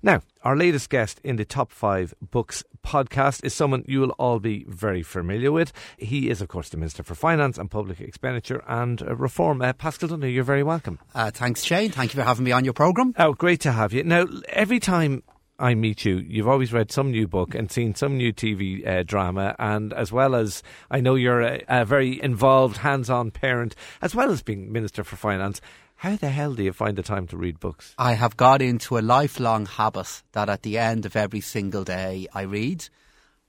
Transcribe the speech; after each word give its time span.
Now, 0.00 0.22
our 0.42 0.56
latest 0.56 0.90
guest 0.90 1.20
in 1.24 1.36
the 1.36 1.44
Top 1.44 1.72
5 1.72 2.14
Books 2.30 2.62
podcast 2.86 3.44
is 3.44 3.52
someone 3.52 3.84
you 3.88 3.98
will 3.98 4.12
all 4.12 4.38
be 4.38 4.64
very 4.68 5.02
familiar 5.02 5.50
with. 5.50 5.72
He 5.96 6.30
is, 6.30 6.40
of 6.40 6.46
course, 6.46 6.68
the 6.68 6.76
Minister 6.76 7.02
for 7.02 7.16
Finance 7.16 7.58
and 7.58 7.68
Public 7.68 8.00
Expenditure 8.00 8.62
and 8.68 9.00
Reform. 9.00 9.60
Uh, 9.60 9.72
Paschal 9.72 10.08
Donohoe, 10.08 10.28
you're 10.30 10.44
very 10.44 10.62
welcome. 10.62 11.00
Uh, 11.16 11.32
thanks, 11.32 11.64
Shane. 11.64 11.90
Thank 11.90 12.14
you 12.14 12.20
for 12.20 12.24
having 12.24 12.44
me 12.44 12.52
on 12.52 12.64
your 12.64 12.74
programme. 12.74 13.12
Oh, 13.18 13.32
great 13.32 13.60
to 13.62 13.72
have 13.72 13.92
you. 13.92 14.04
Now, 14.04 14.26
every 14.50 14.78
time 14.78 15.24
I 15.58 15.74
meet 15.74 16.04
you, 16.04 16.18
you've 16.18 16.46
always 16.46 16.72
read 16.72 16.92
some 16.92 17.10
new 17.10 17.26
book 17.26 17.56
and 17.56 17.68
seen 17.68 17.96
some 17.96 18.16
new 18.16 18.32
TV 18.32 18.86
uh, 18.86 19.02
drama, 19.02 19.56
and 19.58 19.92
as 19.92 20.12
well 20.12 20.36
as 20.36 20.62
I 20.92 21.00
know 21.00 21.16
you're 21.16 21.40
a, 21.40 21.64
a 21.66 21.84
very 21.84 22.22
involved, 22.22 22.76
hands 22.76 23.10
on 23.10 23.32
parent, 23.32 23.74
as 24.00 24.14
well 24.14 24.30
as 24.30 24.42
being 24.42 24.70
Minister 24.70 25.02
for 25.02 25.16
Finance. 25.16 25.60
How 25.98 26.14
the 26.14 26.30
hell 26.30 26.54
do 26.54 26.62
you 26.62 26.72
find 26.72 26.96
the 26.96 27.02
time 27.02 27.26
to 27.26 27.36
read 27.36 27.58
books? 27.58 27.92
I 27.98 28.12
have 28.12 28.36
got 28.36 28.62
into 28.62 28.98
a 28.98 29.00
lifelong 29.00 29.66
habit 29.66 30.22
that 30.30 30.48
at 30.48 30.62
the 30.62 30.78
end 30.78 31.04
of 31.04 31.16
every 31.16 31.40
single 31.40 31.82
day 31.82 32.28
I 32.32 32.42
read, 32.42 32.88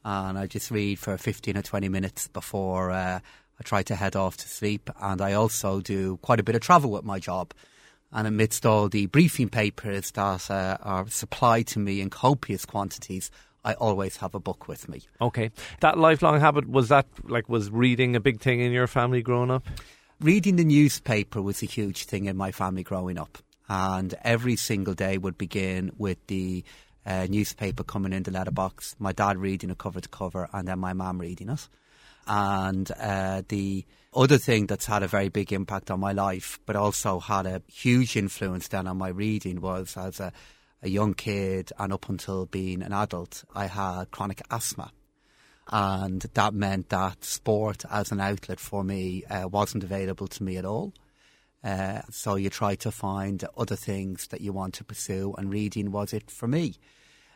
and 0.04 0.36
I 0.36 0.48
just 0.48 0.72
read 0.72 0.98
for 0.98 1.16
15 1.16 1.58
or 1.58 1.62
20 1.62 1.90
minutes 1.90 2.28
before 2.28 2.90
uh, 2.90 3.20
I 3.20 3.64
try 3.64 3.84
to 3.84 3.96
head 3.96 4.16
off 4.16 4.36
to 4.38 4.48
sleep. 4.48 4.90
And 5.00 5.22
I 5.22 5.34
also 5.34 5.80
do 5.80 6.18
quite 6.24 6.40
a 6.40 6.44
bit 6.44 6.56
of 6.56 6.62
travel 6.62 6.90
with 6.90 7.04
my 7.04 7.20
job. 7.20 7.54
And 8.12 8.28
amidst 8.28 8.66
all 8.66 8.90
the 8.90 9.06
briefing 9.06 9.50
papers 9.50 10.10
that 10.12 10.50
uh, 10.50 10.78
are 10.82 11.08
supplied 11.08 11.68
to 11.68 11.80
me 11.80 12.02
in 12.02 12.10
copious 12.10 12.66
quantities, 12.66 13.30
I 13.64 13.76
always 13.76 14.18
have 14.18 14.34
a 14.34 14.40
book 14.40 14.68
with 14.68 14.90
me. 14.90 15.04
Okay. 15.22 15.52
That 15.82 16.00
lifelong 16.00 16.40
habit, 16.40 16.68
was 16.68 16.90
that 16.90 17.06
like, 17.26 17.48
was 17.48 17.70
reading 17.70 18.16
a 18.16 18.20
big 18.20 18.42
thing 18.42 18.60
in 18.60 18.72
your 18.72 18.88
family 18.88 19.22
growing 19.22 19.52
up? 19.52 19.68
Reading 20.22 20.58
the 20.58 20.66
newspaper 20.66 21.42
was 21.42 21.64
a 21.64 21.66
huge 21.66 22.04
thing 22.04 22.26
in 22.26 22.36
my 22.36 22.52
family 22.52 22.84
growing 22.84 23.18
up. 23.18 23.38
And 23.70 24.14
every 24.24 24.56
single 24.56 24.94
day 24.94 25.18
would 25.18 25.38
begin 25.38 25.92
with 25.98 26.18
the 26.28 26.64
uh, 27.06 27.28
newspaper 27.30 27.84
coming 27.84 28.14
in 28.14 28.24
the 28.24 28.32
letterbox, 28.32 28.96
my 29.00 29.14
dad 29.14 29.38
reading 29.38 29.70
it 29.70 29.78
cover 29.78 30.02
to 30.02 30.10
cover, 30.10 30.50
and 30.52 30.68
then 30.68 30.80
my 30.80 30.94
mum 30.94 31.20
reading 31.20 31.50
it. 31.50 31.68
And 32.28 32.92
uh, 33.00 33.44
the 33.48 33.86
other 34.14 34.38
thing 34.38 34.68
that's 34.68 34.88
had 34.88 35.04
a 35.04 35.08
very 35.08 35.30
big 35.30 35.54
impact 35.54 35.90
on 35.90 36.00
my 36.00 36.12
life, 36.12 36.60
but 36.66 36.76
also 36.76 37.20
had 37.20 37.46
a 37.46 37.62
huge 37.68 38.16
influence 38.16 38.68
then 38.68 38.88
on 38.88 38.98
my 38.98 39.10
reading, 39.10 39.62
was 39.62 39.96
as 39.96 40.20
a, 40.20 40.34
a 40.84 40.90
young 40.90 41.14
kid 41.14 41.72
and 41.80 41.94
up 41.94 42.10
until 42.10 42.46
being 42.46 42.82
an 42.82 42.92
adult, 42.92 43.46
I 43.56 43.68
had 43.68 44.12
chronic 44.12 44.42
asthma 44.52 44.92
and 45.70 46.22
that 46.34 46.54
meant 46.54 46.90
that 46.90 47.24
sport 47.24 47.86
as 47.90 48.12
an 48.12 48.20
outlet 48.20 48.60
for 48.60 48.84
me 48.84 49.24
uh, 49.26 49.48
wasn't 49.48 49.84
available 49.84 50.28
to 50.28 50.44
me 50.44 50.58
at 50.58 50.66
all. 50.66 50.94
Uh, 51.64 52.02
so 52.10 52.36
you 52.36 52.50
try 52.50 52.76
to 52.76 52.92
find 52.92 53.44
other 53.58 53.76
things 53.76 54.28
that 54.28 54.42
you 54.42 54.54
want 54.54 54.74
to 54.76 54.84
pursue, 54.84 55.36
and 55.38 55.52
reading 55.52 55.92
was 55.92 56.14
it 56.14 56.32
for 56.32 56.48
me. 56.48 56.76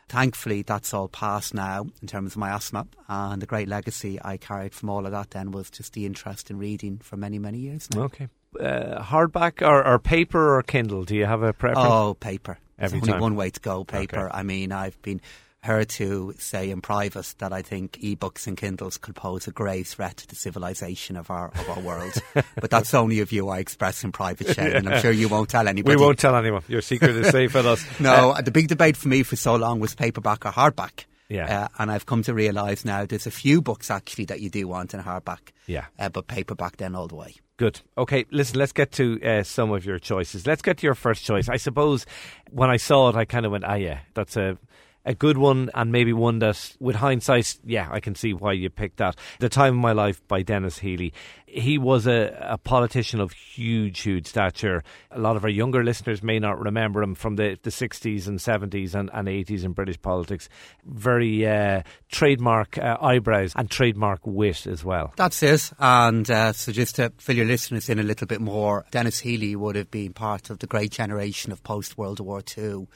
Thankfully, 0.08 0.62
that's 0.62 0.92
all 0.92 1.08
passed 1.08 1.54
now 1.54 1.86
in 2.02 2.08
terms 2.08 2.32
of 2.32 2.38
my 2.38 2.50
asthma, 2.50 2.86
and 3.08 3.40
the 3.40 3.46
great 3.46 3.68
legacy 3.68 4.18
I 4.22 4.36
carried 4.36 4.74
from 4.74 4.90
all 4.90 5.06
of 5.06 5.12
that 5.12 5.30
then 5.30 5.50
was 5.50 5.70
just 5.70 5.92
the 5.92 6.04
interest 6.06 6.50
in 6.50 6.58
reading 6.58 6.98
for 6.98 7.16
many, 7.16 7.38
many 7.38 7.58
years 7.58 7.88
now. 7.94 8.02
Okay. 8.04 8.28
Uh, 8.58 9.02
hardback 9.02 9.66
or, 9.66 9.84
or, 9.84 9.98
paper 9.98 10.56
or 10.56 10.62
Kindle? 10.62 11.04
Do 11.04 11.16
you 11.16 11.26
have 11.26 11.42
a 11.42 11.52
preference? 11.52 11.88
Oh, 11.90 12.14
paper. 12.14 12.58
Every 12.78 13.00
There's 13.00 13.08
time. 13.08 13.14
only 13.14 13.22
one 13.22 13.36
way 13.36 13.50
to 13.50 13.60
go, 13.60 13.82
paper. 13.82 14.28
Okay. 14.28 14.38
I 14.38 14.42
mean, 14.42 14.70
I've 14.70 15.00
been 15.02 15.20
her 15.64 15.84
to 15.84 16.34
say 16.38 16.70
in 16.70 16.80
private 16.80 17.34
that 17.38 17.52
I 17.52 17.62
think 17.62 17.96
e-books 18.00 18.46
and 18.46 18.56
Kindles 18.56 18.98
could 18.98 19.14
pose 19.14 19.46
a 19.48 19.50
grave 19.50 19.88
threat 19.88 20.18
to 20.18 20.28
the 20.28 20.36
civilization 20.36 21.16
of 21.16 21.30
our 21.30 21.48
of 21.48 21.68
our 21.70 21.80
world. 21.80 22.12
but 22.60 22.70
that's 22.70 22.92
only 22.92 23.20
a 23.20 23.24
view 23.24 23.48
I 23.48 23.58
express 23.58 24.04
in 24.04 24.12
private, 24.12 24.54
Shane, 24.54 24.72
and 24.72 24.88
I'm 24.88 25.00
sure 25.00 25.10
you 25.10 25.28
won't 25.28 25.48
tell 25.48 25.66
anybody. 25.66 25.96
We 25.96 26.02
won't 26.02 26.18
tell 26.18 26.36
anyone. 26.36 26.62
Your 26.68 26.82
secret 26.82 27.16
is 27.16 27.30
safe 27.30 27.54
with 27.54 27.66
us. 27.66 27.84
no, 28.00 28.30
uh, 28.30 28.42
the 28.42 28.50
big 28.50 28.68
debate 28.68 28.96
for 28.96 29.08
me 29.08 29.22
for 29.22 29.36
so 29.36 29.56
long 29.56 29.80
was 29.80 29.94
paperback 29.94 30.44
or 30.44 30.52
hardback. 30.52 31.06
Yeah. 31.28 31.62
Uh, 31.62 31.68
and 31.78 31.90
I've 31.90 32.04
come 32.04 32.22
to 32.24 32.34
realise 32.34 32.84
now 32.84 33.06
there's 33.06 33.26
a 33.26 33.30
few 33.30 33.62
books 33.62 33.90
actually 33.90 34.26
that 34.26 34.40
you 34.40 34.50
do 34.50 34.68
want 34.68 34.92
in 34.92 35.00
hardback. 35.00 35.52
Yeah. 35.66 35.86
Uh, 35.98 36.10
but 36.10 36.26
paperback 36.26 36.76
then 36.76 36.94
all 36.94 37.08
the 37.08 37.16
way. 37.16 37.36
Good. 37.56 37.80
Okay, 37.96 38.26
listen, 38.30 38.58
let's 38.58 38.72
get 38.72 38.92
to 38.92 39.22
uh, 39.22 39.42
some 39.44 39.70
of 39.70 39.86
your 39.86 39.98
choices. 39.98 40.46
Let's 40.46 40.60
get 40.60 40.78
to 40.78 40.86
your 40.86 40.96
first 40.96 41.24
choice. 41.24 41.48
I 41.48 41.56
suppose 41.56 42.04
when 42.50 42.68
I 42.68 42.76
saw 42.76 43.08
it, 43.08 43.16
I 43.16 43.24
kind 43.24 43.46
of 43.46 43.52
went, 43.52 43.64
ah, 43.64 43.74
yeah, 43.74 44.00
that's 44.12 44.36
a 44.36 44.58
a 45.04 45.14
good 45.14 45.36
one 45.36 45.70
and 45.74 45.92
maybe 45.92 46.12
one 46.12 46.38
that, 46.38 46.76
with 46.80 46.96
hindsight, 46.96 47.56
yeah, 47.64 47.88
I 47.90 48.00
can 48.00 48.14
see 48.14 48.32
why 48.32 48.52
you 48.52 48.70
picked 48.70 48.98
that. 48.98 49.16
The 49.38 49.48
Time 49.48 49.74
of 49.74 49.80
My 49.80 49.92
Life 49.92 50.26
by 50.28 50.42
Denis 50.42 50.78
Healey. 50.78 51.12
He 51.46 51.78
was 51.78 52.06
a, 52.06 52.36
a 52.40 52.58
politician 52.58 53.20
of 53.20 53.32
huge, 53.32 54.00
huge 54.00 54.26
stature. 54.26 54.82
A 55.10 55.20
lot 55.20 55.36
of 55.36 55.44
our 55.44 55.50
younger 55.50 55.84
listeners 55.84 56.22
may 56.22 56.38
not 56.38 56.58
remember 56.58 57.02
him 57.02 57.14
from 57.14 57.36
the, 57.36 57.58
the 57.62 57.70
60s 57.70 58.26
and 58.26 58.38
70s 58.38 58.94
and, 58.94 59.10
and 59.12 59.28
80s 59.28 59.62
in 59.62 59.72
British 59.72 60.00
politics. 60.00 60.48
Very 60.84 61.46
uh, 61.46 61.82
trademark 62.10 62.78
uh, 62.78 62.96
eyebrows 63.00 63.52
and 63.54 63.70
trademark 63.70 64.20
wit 64.24 64.66
as 64.66 64.84
well. 64.84 65.12
That's 65.16 65.42
it. 65.42 65.70
And 65.78 66.28
uh, 66.28 66.52
so 66.54 66.72
just 66.72 66.96
to 66.96 67.12
fill 67.18 67.36
your 67.36 67.46
listeners 67.46 67.88
in 67.88 67.98
a 67.98 68.02
little 68.02 68.26
bit 68.26 68.40
more, 68.40 68.84
Denis 68.90 69.20
Healey 69.20 69.54
would 69.54 69.76
have 69.76 69.90
been 69.90 70.12
part 70.12 70.50
of 70.50 70.58
the 70.58 70.66
great 70.66 70.90
generation 70.90 71.52
of 71.52 71.62
post 71.62 71.96
World 71.96 72.20
War 72.20 72.42
II 72.56 72.88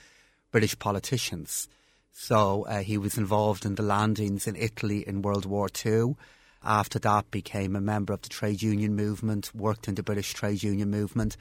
British 0.51 0.79
politicians. 0.79 1.69
So 2.21 2.65
uh, 2.65 2.83
he 2.83 2.99
was 2.99 3.17
involved 3.17 3.65
in 3.65 3.77
the 3.77 3.85
landings 3.85 4.49
in 4.49 4.57
Italy 4.57 5.07
in 5.07 5.23
World 5.23 5.47
War 5.47 5.69
II. 5.87 6.17
After 6.65 6.99
that, 6.99 7.31
became 7.31 7.77
a 7.77 7.81
member 7.81 8.13
of 8.13 8.23
the 8.23 8.29
trade 8.29 8.61
union 8.61 8.97
movement, 8.97 9.55
worked 9.55 9.87
in 9.87 9.95
the 9.95 10.03
British 10.03 10.35
trade 10.35 10.65
union 10.65 10.91
movement, 10.91 11.37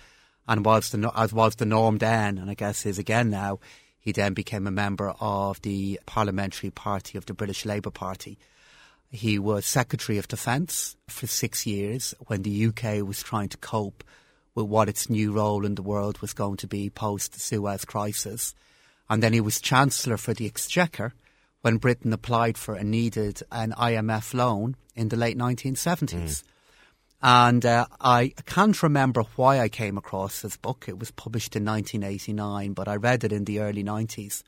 and 0.47 0.63
was 0.63 0.91
the 0.91 1.11
as 1.15 1.33
was 1.33 1.55
the 1.55 1.65
norm 1.65 1.97
then, 1.97 2.37
and 2.37 2.51
I 2.51 2.53
guess 2.53 2.85
is 2.85 2.99
again 2.99 3.31
now. 3.31 3.59
He 3.99 4.11
then 4.11 4.35
became 4.35 4.67
a 4.67 4.71
member 4.71 5.15
of 5.19 5.59
the 5.63 5.99
parliamentary 6.05 6.69
party 6.69 7.17
of 7.17 7.25
the 7.25 7.33
British 7.33 7.65
Labour 7.65 7.91
Party. 7.91 8.37
He 9.09 9.39
was 9.39 9.65
Secretary 9.65 10.19
of 10.19 10.27
Defence 10.27 10.95
for 11.07 11.25
six 11.25 11.65
years 11.65 12.13
when 12.27 12.43
the 12.43 12.67
UK 12.67 13.03
was 13.03 13.23
trying 13.23 13.49
to 13.49 13.57
cope 13.57 14.03
with 14.53 14.67
what 14.67 14.89
its 14.89 15.09
new 15.09 15.31
role 15.31 15.65
in 15.65 15.73
the 15.73 15.81
world 15.81 16.19
was 16.19 16.33
going 16.33 16.57
to 16.57 16.67
be 16.67 16.91
post 16.91 17.33
the 17.33 17.39
Suez 17.39 17.83
Crisis 17.83 18.53
and 19.09 19.23
then 19.23 19.33
he 19.33 19.41
was 19.41 19.61
Chancellor 19.61 20.17
for 20.17 20.33
the 20.33 20.45
Exchequer 20.45 21.13
when 21.61 21.77
Britain 21.77 22.13
applied 22.13 22.57
for 22.57 22.75
and 22.75 22.91
needed 22.91 23.41
an 23.51 23.73
IMF 23.73 24.33
loan 24.33 24.75
in 24.95 25.09
the 25.09 25.17
late 25.17 25.37
1970s. 25.37 26.13
Mm. 26.13 26.43
And 27.21 27.65
uh, 27.65 27.87
I 27.99 28.33
can't 28.45 28.81
remember 28.83 29.23
why 29.35 29.59
I 29.59 29.69
came 29.69 29.97
across 29.97 30.41
this 30.41 30.55
book. 30.55 30.85
It 30.87 30.99
was 30.99 31.11
published 31.11 31.55
in 31.55 31.65
1989, 31.65 32.73
but 32.73 32.87
I 32.87 32.95
read 32.95 33.23
it 33.23 33.33
in 33.33 33.45
the 33.45 33.59
early 33.59 33.83
90s. 33.83 34.43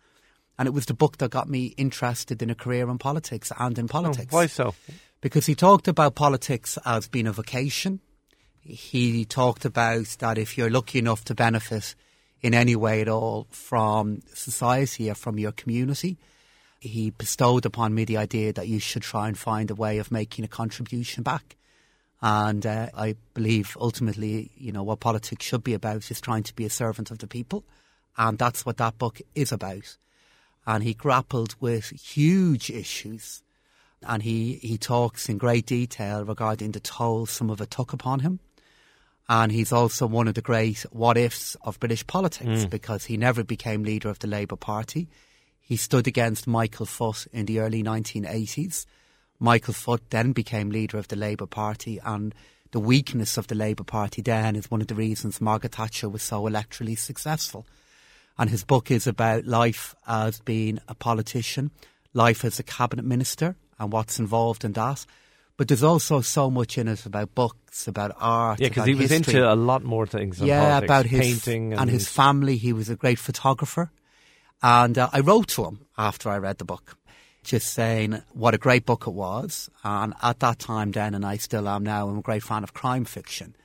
And 0.58 0.68
it 0.68 0.72
was 0.72 0.86
the 0.86 0.94
book 0.94 1.18
that 1.18 1.32
got 1.32 1.50
me 1.50 1.74
interested 1.78 2.42
in 2.42 2.50
a 2.50 2.56
career 2.56 2.90
in 2.90 2.98
politics 2.98 3.52
and 3.58 3.80
in 3.80 3.88
politics. 3.88 4.34
Oh, 4.34 4.38
why 4.38 4.46
so? 4.48 4.76
Because 5.22 5.46
he 5.46 5.56
talked 5.56 5.88
about 5.88 6.16
politics 6.16 6.78
as 6.86 7.08
being 7.08 7.28
a 7.28 7.32
vocation. 7.32 8.02
He 8.62 9.26
talked 9.26 9.66
about 9.66 10.18
that 10.20 10.38
if 10.38 10.58
you're 10.58 10.70
lucky 10.70 11.00
enough 11.00 11.24
to 11.26 11.34
benefit 11.36 11.96
in 12.42 12.54
any 12.54 12.76
way 12.76 13.02
at 13.02 13.10
all 13.10 13.48
from 13.50 14.22
society 14.34 15.10
or 15.10 15.16
from 15.16 15.38
your 15.38 15.52
community. 15.52 16.18
He 16.80 17.10
bestowed 17.10 17.66
upon 17.66 17.94
me 17.94 18.06
the 18.06 18.18
idea 18.18 18.54
that 18.54 18.68
you 18.68 18.80
should 18.80 19.02
try 19.02 19.28
and 19.28 19.38
find 19.38 19.70
a 19.70 19.76
way 19.76 19.98
of 19.98 20.12
making 20.12 20.46
a 20.46 20.50
contribution 20.50 21.24
back. 21.24 21.58
And 22.22 22.66
uh, 22.66 22.88
I 22.96 23.16
believe 23.34 23.78
ultimately, 23.80 24.52
you 24.58 24.72
know, 24.72 24.84
what 24.84 25.00
politics 25.00 25.46
should 25.46 25.64
be 25.64 25.74
about 25.74 26.10
is 26.10 26.22
trying 26.22 26.44
to 26.44 26.56
be 26.56 26.66
a 26.66 26.70
servant 26.70 27.12
of 27.12 27.20
the 27.20 27.28
people. 27.28 27.64
And 28.18 28.38
that's 28.38 28.66
what 28.66 28.78
that 28.78 28.98
book 28.98 29.22
is 29.36 29.52
about. 29.52 29.98
And 30.66 30.84
he 30.84 30.94
grappled 30.94 31.56
with 31.60 31.90
huge 31.90 32.70
issues. 32.70 33.42
And 34.02 34.24
he, 34.24 34.54
he 34.62 34.78
talks 34.78 35.28
in 35.28 35.38
great 35.38 35.66
detail 35.66 36.24
regarding 36.24 36.72
the 36.72 36.80
toll 36.80 37.26
some 37.26 37.50
of 37.50 37.60
it 37.60 37.72
took 37.72 37.92
upon 37.92 38.22
him 38.22 38.40
and 39.30 39.52
he's 39.52 39.72
also 39.72 40.08
one 40.08 40.28
of 40.28 40.34
the 40.34 40.42
great 40.42 40.80
what 40.92 41.16
ifs 41.16 41.56
of 41.62 41.80
British 41.80 42.06
politics 42.08 42.66
mm. 42.66 42.70
because 42.70 43.06
he 43.06 43.16
never 43.16 43.44
became 43.44 43.84
leader 43.84 44.10
of 44.10 44.18
the 44.20 44.28
Labour 44.28 44.56
Party. 44.56 45.08
He 45.62 45.78
stood 45.78 46.08
against 46.08 46.48
Michael 46.48 46.88
Foot 46.88 47.28
in 47.32 47.46
the 47.46 47.60
early 47.60 47.84
1980s. 47.84 48.88
Michael 49.40 49.76
Foot 49.76 50.10
then 50.10 50.32
became 50.32 50.72
leader 50.72 50.98
of 50.98 51.10
the 51.10 51.16
Labour 51.16 51.46
Party, 51.46 52.00
and 52.04 52.34
the 52.72 52.80
weakness 52.80 53.38
of 53.38 53.46
the 53.48 53.56
Labour 53.56 53.84
Party 53.84 54.24
then 54.24 54.56
is 54.56 54.72
one 54.72 54.82
of 54.82 54.88
the 54.88 54.96
reasons 54.96 55.40
Margaret 55.40 55.76
Thatcher 55.76 56.10
was 56.10 56.24
so 56.24 56.42
electorally 56.44 56.98
successful. 56.98 57.68
And 58.40 58.50
his 58.50 58.64
book 58.64 58.90
is 58.90 59.06
about 59.06 59.46
life 59.46 59.94
as 60.08 60.40
being 60.40 60.80
a 60.88 60.96
politician, 60.96 61.70
life 62.16 62.44
as 62.44 62.58
a 62.58 62.64
cabinet 62.64 63.06
minister, 63.06 63.56
and 63.78 63.94
what's 63.94 64.18
involved 64.18 64.66
in 64.66 64.74
that 64.74 65.06
but 65.60 65.68
there's 65.68 65.84
also 65.84 66.22
so 66.22 66.50
much 66.50 66.78
in 66.78 66.88
it 66.88 67.06
about 67.06 67.36
books, 67.36 67.86
about 67.88 68.16
art. 68.18 68.62
Yeah, 68.62 68.70
because 68.70 68.86
he 68.86 68.96
was 68.96 69.10
history. 69.10 69.34
into 69.36 69.54
a 69.54 69.56
lot 69.56 69.84
more 69.84 70.08
things. 70.08 70.40
yeah, 70.40 70.80
politics, 70.80 70.86
about 70.86 71.06
his 71.06 71.20
painting 71.20 71.74
and, 71.74 71.82
and, 71.82 71.90
his 71.90 72.08
family. 72.08 72.56
He 72.56 72.72
was 72.72 72.88
a 72.90 72.96
great 72.96 73.20
photographer, 73.20 73.92
and 74.64 74.98
uh, 74.98 75.10
I 75.12 75.20
wrote 75.20 75.50
to 75.50 75.66
him 75.66 75.86
after 75.98 76.30
I 76.30 76.38
read 76.38 76.60
the 76.60 76.66
book, 76.66 76.98
just 77.44 77.74
saying 77.74 78.24
what 78.32 78.56
a 78.56 78.58
great 78.58 78.86
book 78.86 79.06
it 79.06 79.14
was. 79.14 79.70
And 79.84 80.14
at 80.24 80.40
that 80.40 80.60
time, 80.60 80.92
then, 80.92 81.14
and 81.14 81.26
I 81.26 81.36
still 81.36 81.68
am 81.68 81.84
now, 81.84 82.08
I'm 82.08 82.20
a 82.20 82.22
great 82.22 82.44
fan 82.44 82.64
of 82.64 82.74
crime 82.74 83.04
fiction. 83.04 83.56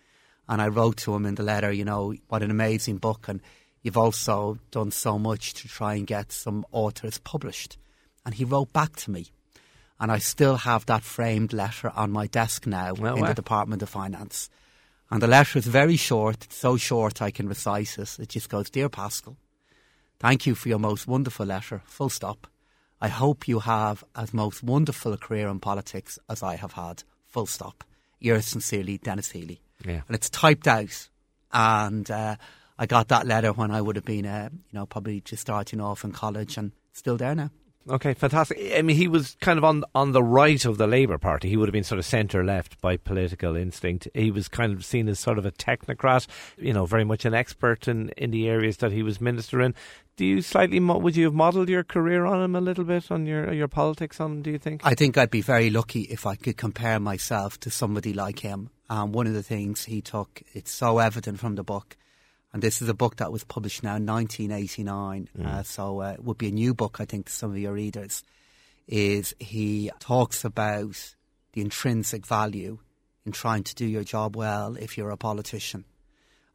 And 0.49 0.61
I 0.61 0.69
wrote 0.69 0.99
to 0.99 1.15
him 1.15 1.25
in 1.25 1.37
the 1.37 1.43
letter, 1.43 1.73
you 1.73 1.87
know, 1.87 2.13
what 2.29 2.43
an 2.43 2.51
amazing 2.51 2.99
book, 2.99 3.29
and 3.29 3.41
You've 3.85 3.99
also 3.99 4.59
done 4.71 4.91
so 4.91 5.19
much 5.19 5.53
to 5.55 5.69
try 5.69 5.95
and 5.95 6.07
get 6.07 6.33
some 6.33 6.65
authors 6.73 7.19
published. 7.19 7.77
And 8.25 8.35
he 8.35 8.43
wrote 8.43 8.73
back 8.73 8.97
to 8.97 9.11
me. 9.11 9.27
And 10.01 10.11
I 10.11 10.19
still 10.19 10.57
have 10.57 10.87
that 10.87 11.03
framed 11.03 11.53
letter 11.53 11.91
on 11.95 12.11
my 12.11 12.27
desk 12.27 12.67
now 12.67 12.95
Oh, 12.99 13.15
in 13.15 13.21
wow. 13.21 13.29
the 13.29 13.35
Department 13.35 13.83
of 13.83 13.89
Finance. 13.89 14.51
And 15.11 15.23
the 15.23 15.27
letter 15.29 15.59
is 15.59 15.67
very 15.67 15.97
short, 15.97 16.47
so 16.51 16.77
short 16.77 17.23
I 17.23 17.31
can 17.31 17.49
recite 17.49 17.99
it. 17.99 18.19
It 18.19 18.31
just 18.31 18.49
goes 18.49 18.71
Dear 18.71 18.89
Paschal, 18.89 19.37
thank 20.19 20.47
you 20.47 20.55
for 20.55 20.69
your 20.69 20.79
most 20.81 21.07
wonderful 21.07 21.47
letter, 21.47 21.83
full 21.85 22.09
stop. 22.09 22.47
I 23.01 23.09
hope 23.09 23.47
you 23.47 23.61
have 23.61 24.03
as 24.17 24.33
most 24.35 24.63
wonderful 24.63 25.13
a 25.13 25.19
career 25.19 25.49
in 25.49 25.61
politics 25.61 26.19
as 26.29 26.43
I 26.43 26.57
have 26.57 26.73
had, 26.73 27.05
full 27.27 27.47
stop. 27.47 27.85
Yours 28.19 28.47
sincerely, 28.47 28.99
Denis 28.99 29.31
Healey. 29.33 29.61
Yeah. 29.85 30.01
And 30.09 30.15
it's 30.15 30.31
typed 30.31 30.67
out. 30.67 31.09
And 31.53 32.11
uh, 32.11 32.37
I 32.79 32.87
got 32.87 33.09
that 33.09 33.27
letter 33.27 33.53
when 33.53 33.71
I 33.71 33.81
would 33.81 33.97
have 33.97 34.05
been, 34.07 34.27
uh, 34.27 34.49
you 34.53 34.79
know, 34.79 34.87
probably 34.87 35.21
just 35.21 35.43
starting 35.43 35.81
off 35.81 36.03
in 36.03 36.13
college 36.13 36.57
and 36.57 36.73
still 36.93 37.17
there 37.17 37.35
now. 37.35 37.51
Okay, 37.89 38.15
fantastic. 38.15 38.59
I 38.75 38.81
mean, 38.81 38.97
he 38.97 39.09
was 39.09 39.37
kind 39.41 39.59
of 39.59 39.65
on 39.65 39.85
on 39.95 40.13
the 40.13 40.23
right 40.23 40.65
of 40.65 40.79
the 40.79 40.87
Labour 40.87 41.19
Party. 41.19 41.51
He 41.51 41.57
would 41.57 41.69
have 41.69 41.75
been 41.75 41.85
sort 41.85 41.99
of 41.99 42.07
centre 42.07 42.43
left 42.43 42.81
by 42.81 42.97
political 42.97 43.57
instinct. 43.57 44.09
He 44.15 44.31
was 44.31 44.49
kind 44.49 44.73
of 44.73 44.85
seen 44.85 45.07
as 45.07 45.19
sort 45.21 45.37
of 45.37 45.45
a 45.45 45.53
technocrat, 45.53 46.27
you 46.57 46.73
know, 46.73 46.87
very 46.87 47.05
much 47.05 47.27
an 47.27 47.35
expert 47.35 47.87
in, 47.87 48.09
in 48.17 48.31
the 48.31 48.49
areas 48.49 48.79
that 48.79 48.93
he 48.93 49.03
was 49.03 49.21
minister 49.21 49.61
in. 49.61 49.75
Do 50.17 50.25
you 50.25 50.41
slightly 50.41 50.81
would 50.81 51.17
you 51.17 51.25
have 51.27 51.35
modelled 51.35 51.69
your 51.69 51.85
career 51.85 52.25
on 52.25 52.43
him 52.43 52.57
a 52.57 52.61
little 52.61 52.85
bit 52.85 53.11
on 53.11 53.27
your 53.27 53.53
your 53.53 53.69
politics 53.69 54.19
on 54.19 54.33
him? 54.33 54.43
Do 54.43 54.51
you 54.51 54.59
think? 54.59 54.81
I 54.85 54.95
think 54.95 55.19
I'd 55.19 55.31
be 55.31 55.43
very 55.43 55.69
lucky 55.69 56.03
if 56.03 56.25
I 56.25 56.37
could 56.37 56.57
compare 56.57 56.99
myself 56.99 57.61
to 57.61 57.71
somebody 57.71 58.15
like 58.15 58.39
him. 58.39 58.71
Um, 58.89 59.13
one 59.13 59.27
of 59.27 59.35
the 59.35 59.43
things 59.43 59.85
he 59.85 60.01
took, 60.01 60.43
it's 60.53 60.71
so 60.71 60.99
evident 60.99 61.41
from 61.41 61.57
the 61.57 61.65
book, 61.65 61.97
and 62.55 62.63
this 62.63 62.81
is 62.81 62.89
a 62.89 62.95
book 62.95 63.17
that 63.17 63.33
was 63.33 63.43
published 63.43 63.83
now 63.83 63.97
in 63.97 64.07
1989, 64.07 65.29
uh, 65.45 65.65
so 65.65 66.01
uh, 66.01 66.13
it 66.13 66.23
would 66.23 66.39
be 66.39 66.49
a 66.49 66.53
new 66.53 66.73
book, 66.73 66.99
I 67.01 67.05
think, 67.05 67.27
to 67.27 67.33
some 67.33 67.51
of 67.51 67.59
your 67.59 67.73
readers, 67.73 68.23
is 68.87 69.35
he 69.41 69.91
talks 69.99 70.45
about 70.45 71.17
the 71.53 71.63
intrinsic 71.63 72.25
value 72.25 72.79
in 73.27 73.33
trying 73.33 73.65
to 73.65 73.75
do 73.75 73.85
your 73.85 74.05
job 74.05 74.37
well 74.37 74.77
if 74.77 74.97
you're 74.97 75.11
a 75.11 75.17
politician. 75.17 75.85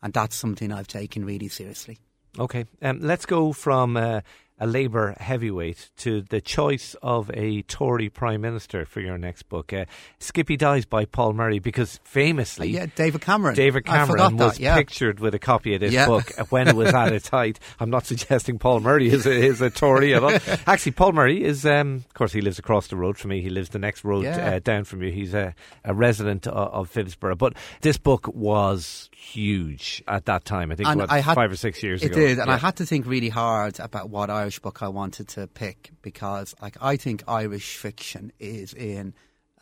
And 0.02 0.14
that's 0.14 0.38
something 0.38 0.72
I've 0.72 0.88
taken 0.88 1.26
really 1.26 1.50
seriously. 1.50 1.98
Okay, 2.40 2.64
um, 2.82 3.00
let's 3.02 3.26
go 3.26 3.52
from 3.52 3.98
uh, 3.98 4.22
a 4.60 4.68
Labour 4.68 5.16
heavyweight 5.20 5.90
to 5.98 6.22
the 6.22 6.42
choice 6.42 6.96
of 7.02 7.32
a 7.34 7.62
Tory 7.64 8.10
Prime 8.10 8.42
Minister 8.42 8.86
for 8.86 9.00
your 9.02 9.18
next 9.18 9.44
book. 9.44 9.72
Uh, 9.72 9.86
Skippy 10.20 10.58
Dies 10.58 10.86
by 10.86 11.06
Paul 11.06 11.34
Murray, 11.34 11.60
because 11.60 12.00
famously. 12.04 12.70
yeah, 12.70 12.88
David 12.96 13.22
Cameron. 13.22 13.56
David 13.56 13.84
I 13.88 13.98
Cameron 13.98 14.38
that, 14.38 14.44
was 14.46 14.60
yeah. 14.60 14.76
pictured 14.76 15.20
with 15.20 15.34
a 15.34 15.40
copy 15.40 15.74
of 15.76 15.80
this 15.82 15.94
Yeah. 15.94 16.08
book 16.08 16.32
when 16.50 16.68
it 16.68 16.76
was 16.76 16.94
at 16.94 17.14
its 17.14 17.30
height. 17.30 17.60
I'm 17.80 17.90
not 17.90 18.06
suggesting 18.06 18.60
Paul 18.60 18.82
Murray 18.82 19.10
is 19.10 19.26
a, 19.26 19.32
is 19.32 19.62
a 19.62 19.70
Tory 19.70 20.14
at 20.14 20.24
all. 20.24 20.32
Actually, 20.68 20.92
Paul 20.94 21.14
Murray 21.14 21.44
is, 21.44 21.66
um, 21.66 22.04
of 22.08 22.14
course, 22.14 22.34
he 22.34 22.42
lives 22.42 22.60
across 22.60 22.88
the 22.88 22.96
road 22.98 23.18
from 23.18 23.30
me. 23.30 23.42
He 23.42 23.50
lives 23.50 23.70
the 23.70 23.80
next 23.80 24.04
road 24.04 24.26
uh, 24.26 24.60
down 24.60 24.84
from 24.84 25.02
you. 25.04 25.12
He's 25.12 25.34
a, 25.34 25.56
a 25.86 25.94
resident 25.94 26.48
of, 26.48 26.74
of 26.74 26.94
Phibsborough. 26.94 27.38
But 27.38 27.54
this 27.82 27.98
book 27.98 28.28
was 28.34 29.10
huge 29.16 30.04
at 30.08 30.26
that 30.26 30.46
time. 30.46 30.72
I 30.72 30.76
think 30.76 30.90
what, 30.96 31.12
I 31.12 31.20
had- 31.20 31.36
five 31.36 31.52
or 31.52 31.56
six 31.56 31.82
years 31.84 32.04
It 32.04 32.08
ago. 32.12 32.20
It 32.20 32.28
did, 32.28 32.40
and. 32.40 32.52
I 32.52 32.58
had 32.58 32.78
to 32.78 32.86
think 32.86 33.06
really 33.06 33.30
hard 33.30 33.80
about 33.80 34.10
what 34.10 34.30
Irish 34.50 34.58
book 34.58 34.82
I 34.82 34.88
wanted 34.88 35.28
to 35.28 35.46
pick 35.46 35.92
because, 36.02 36.56
like, 36.60 36.76
I 36.82 36.98
think 36.98 37.24
Irish 37.28 37.78
fiction 37.78 38.32
is 38.40 38.74
in 38.74 39.14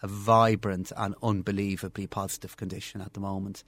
a 0.02 0.08
vibrant 0.08 0.94
and 0.96 1.14
unbelievably 1.22 2.08
positive 2.08 2.56
condition 2.56 3.02
at 3.02 3.12
the 3.12 3.20
moment. 3.20 3.66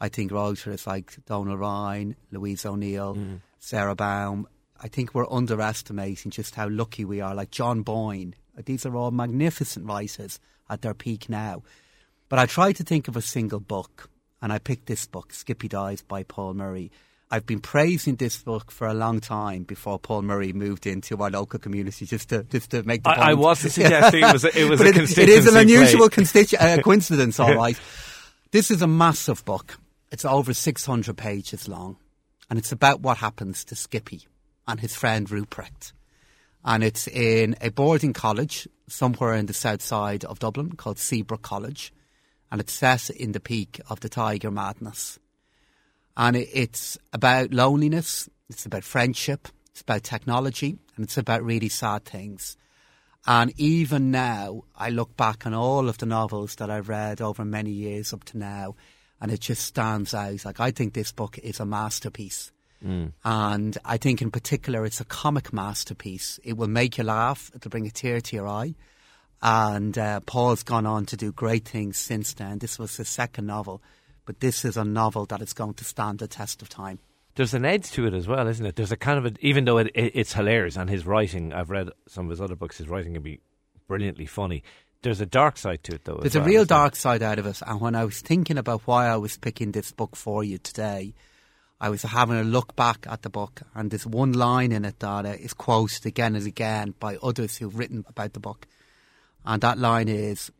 I 0.00 0.08
think 0.08 0.32
writers 0.32 0.84
like 0.84 1.16
Donal 1.26 1.56
Ryan, 1.56 2.16
Louise 2.32 2.66
O'Neill, 2.66 3.14
Mm. 3.14 3.40
Sara 3.60 3.94
Baume, 3.94 4.48
I 4.82 4.88
think 4.88 5.14
we're 5.14 5.30
underestimating 5.30 6.32
just 6.32 6.56
how 6.56 6.68
lucky 6.68 7.04
we 7.04 7.20
are. 7.20 7.36
Like 7.36 7.52
John 7.52 7.82
Boyne, 7.82 8.34
these 8.64 8.84
are 8.84 8.96
all 8.96 9.12
magnificent 9.12 9.86
writers 9.86 10.40
at 10.68 10.82
their 10.82 10.92
peak 10.92 11.28
now. 11.28 11.62
But 12.28 12.40
I 12.40 12.46
tried 12.46 12.74
to 12.78 12.82
think 12.82 13.06
of 13.06 13.16
a 13.16 13.22
single 13.22 13.60
book, 13.60 14.10
and 14.42 14.52
I 14.52 14.58
picked 14.58 14.86
this 14.86 15.06
book, 15.06 15.32
Skippy 15.32 15.68
Dies 15.68 16.02
by 16.02 16.24
Paul 16.24 16.54
Murray. 16.54 16.90
I've 17.30 17.44
been 17.44 17.60
praising 17.60 18.16
this 18.16 18.42
book 18.42 18.70
for 18.70 18.86
a 18.86 18.94
long 18.94 19.20
time 19.20 19.64
before 19.64 19.98
Paul 19.98 20.22
Murray 20.22 20.52
moved 20.54 20.86
into 20.86 21.16
our 21.22 21.28
local 21.30 21.58
community, 21.58 22.06
just 22.06 22.30
to 22.30 22.42
just 22.44 22.70
to 22.70 22.82
make 22.84 23.02
the 23.02 23.10
point. 23.10 23.18
I, 23.20 23.30
I 23.32 23.34
wasn't 23.34 23.74
suggesting 23.74 24.24
it 24.24 24.32
was 24.32 24.44
a, 24.44 24.58
it 24.58 24.68
was 24.70 24.80
a 24.80 24.86
it- 24.86 25.18
it 25.18 25.28
is 25.28 25.46
an 25.46 25.56
unusual 25.56 26.08
constitu- 26.08 26.58
uh, 26.58 26.80
coincidence, 26.82 27.38
all 27.38 27.54
right. 27.54 27.78
This 28.50 28.70
is 28.70 28.80
a 28.80 28.86
massive 28.86 29.44
book. 29.44 29.78
It's 30.10 30.24
over 30.24 30.54
600 30.54 31.16
pages 31.18 31.68
long, 31.68 31.98
and 32.48 32.58
it's 32.58 32.72
about 32.72 33.00
what 33.02 33.18
happens 33.18 33.62
to 33.66 33.74
Skippy 33.76 34.26
and 34.66 34.80
his 34.80 34.94
friend 34.96 35.28
Ruprecht. 35.28 35.92
And 36.64 36.82
it's 36.82 37.06
in 37.08 37.56
a 37.60 37.70
boarding 37.70 38.14
college 38.14 38.66
somewhere 38.88 39.34
in 39.34 39.46
the 39.46 39.52
south 39.54 39.82
side 39.82 40.24
of 40.24 40.38
Dublin 40.38 40.72
called 40.76 40.98
Seabrook 40.98 41.42
College, 41.42 41.92
and 42.50 42.58
it's 42.58 42.72
set 42.72 43.10
in 43.10 43.32
the 43.32 43.40
peak 43.40 43.80
of 43.90 44.00
the 44.00 44.08
Tiger 44.08 44.50
Madness. 44.50 45.18
And 46.18 46.36
it, 46.36 46.48
it's 46.52 46.98
about 47.12 47.54
loneliness, 47.54 48.28
it's 48.50 48.66
about 48.66 48.84
friendship, 48.84 49.48
it's 49.70 49.80
about 49.80 50.02
technology, 50.02 50.76
and 50.96 51.04
it's 51.04 51.16
about 51.16 51.44
really 51.44 51.68
sad 51.68 52.04
things. 52.04 52.56
And 53.26 53.52
even 53.56 54.10
now, 54.10 54.64
I 54.76 54.90
look 54.90 55.16
back 55.16 55.46
on 55.46 55.54
all 55.54 55.88
of 55.88 55.98
the 55.98 56.06
novels 56.06 56.56
that 56.56 56.70
I've 56.70 56.88
read 56.88 57.20
over 57.20 57.44
many 57.44 57.70
years 57.70 58.12
up 58.12 58.24
to 58.24 58.38
now, 58.38 58.74
and 59.20 59.30
it 59.30 59.40
just 59.40 59.64
stands 59.64 60.12
out. 60.12 60.44
Like, 60.44 60.60
I 60.60 60.72
think 60.72 60.94
this 60.94 61.12
book 61.12 61.38
is 61.38 61.60
a 61.60 61.66
masterpiece. 61.66 62.52
And 63.24 63.76
I 63.84 63.96
think, 63.96 64.22
in 64.22 64.30
particular, 64.30 64.84
it's 64.84 65.00
a 65.00 65.04
comic 65.04 65.52
masterpiece. 65.52 66.38
It 66.44 66.56
will 66.56 66.68
make 66.68 66.98
you 66.98 67.04
laugh, 67.04 67.50
it'll 67.54 67.70
bring 67.70 67.86
a 67.86 67.90
tear 67.90 68.20
to 68.20 68.36
your 68.36 68.48
eye. 68.48 68.74
And 69.40 69.96
uh, 69.96 70.20
Paul's 70.20 70.62
gone 70.64 70.86
on 70.86 71.06
to 71.06 71.16
do 71.16 71.30
great 71.32 71.66
things 71.66 71.96
since 71.96 72.34
then. 72.34 72.58
This 72.58 72.78
was 72.78 72.96
his 72.96 73.08
second 73.08 73.46
novel, 73.46 73.82
but 74.28 74.40
this 74.40 74.62
is 74.62 74.76
a 74.76 74.84
novel 74.84 75.24
that 75.24 75.40
is 75.40 75.54
going 75.54 75.72
to 75.72 75.84
stand 75.84 76.18
the 76.18 76.28
test 76.28 76.60
of 76.60 76.68
time. 76.68 76.98
There's 77.34 77.54
an 77.54 77.64
edge 77.64 77.90
to 77.92 78.06
it 78.06 78.12
as 78.12 78.28
well, 78.28 78.46
isn't 78.46 78.66
it? 78.66 78.76
There's 78.76 78.92
a 78.92 78.96
kind 78.98 79.16
of 79.18 79.24
a, 79.24 79.32
even 79.40 79.64
though 79.64 79.78
it, 79.78 79.86
it, 79.94 80.12
it's 80.14 80.34
hilarious 80.34 80.76
and 80.76 80.90
his 80.90 81.06
writing, 81.06 81.54
I've 81.54 81.70
read 81.70 81.88
some 82.08 82.26
of 82.26 82.30
his 82.30 82.38
other 82.38 82.54
books, 82.54 82.76
his 82.76 82.90
writing 82.90 83.14
can 83.14 83.22
be 83.22 83.40
brilliantly 83.86 84.26
funny. 84.26 84.62
There's 85.00 85.22
a 85.22 85.26
dark 85.26 85.56
side 85.56 85.82
to 85.84 85.94
it, 85.94 86.04
though. 86.04 86.18
There's 86.20 86.36
a 86.36 86.42
real 86.42 86.66
dark 86.66 86.94
side 86.94 87.22
out 87.22 87.38
of 87.38 87.46
it. 87.46 87.62
And 87.66 87.80
when 87.80 87.94
I 87.94 88.04
was 88.04 88.20
thinking 88.20 88.58
about 88.58 88.82
why 88.84 89.06
I 89.06 89.16
was 89.16 89.38
picking 89.38 89.72
this 89.72 89.92
book 89.92 90.14
for 90.14 90.44
you 90.44 90.58
today, 90.58 91.14
I 91.80 91.88
was 91.88 92.02
having 92.02 92.36
a 92.36 92.44
look 92.44 92.76
back 92.76 93.06
at 93.08 93.22
the 93.22 93.30
book, 93.30 93.62
and 93.74 93.90
there's 93.90 94.06
one 94.06 94.32
line 94.32 94.72
in 94.72 94.84
it 94.84 94.98
that 95.00 95.24
uh, 95.24 95.36
quoted 95.56 96.04
again 96.04 96.36
and 96.36 96.46
again 96.46 96.94
by 97.00 97.16
others 97.22 97.56
who've 97.56 97.78
written 97.78 98.04
about 98.06 98.34
the 98.34 98.40
book. 98.40 98.66
And 99.46 99.62
that 99.62 99.78
line 99.78 100.08
is 100.10 100.50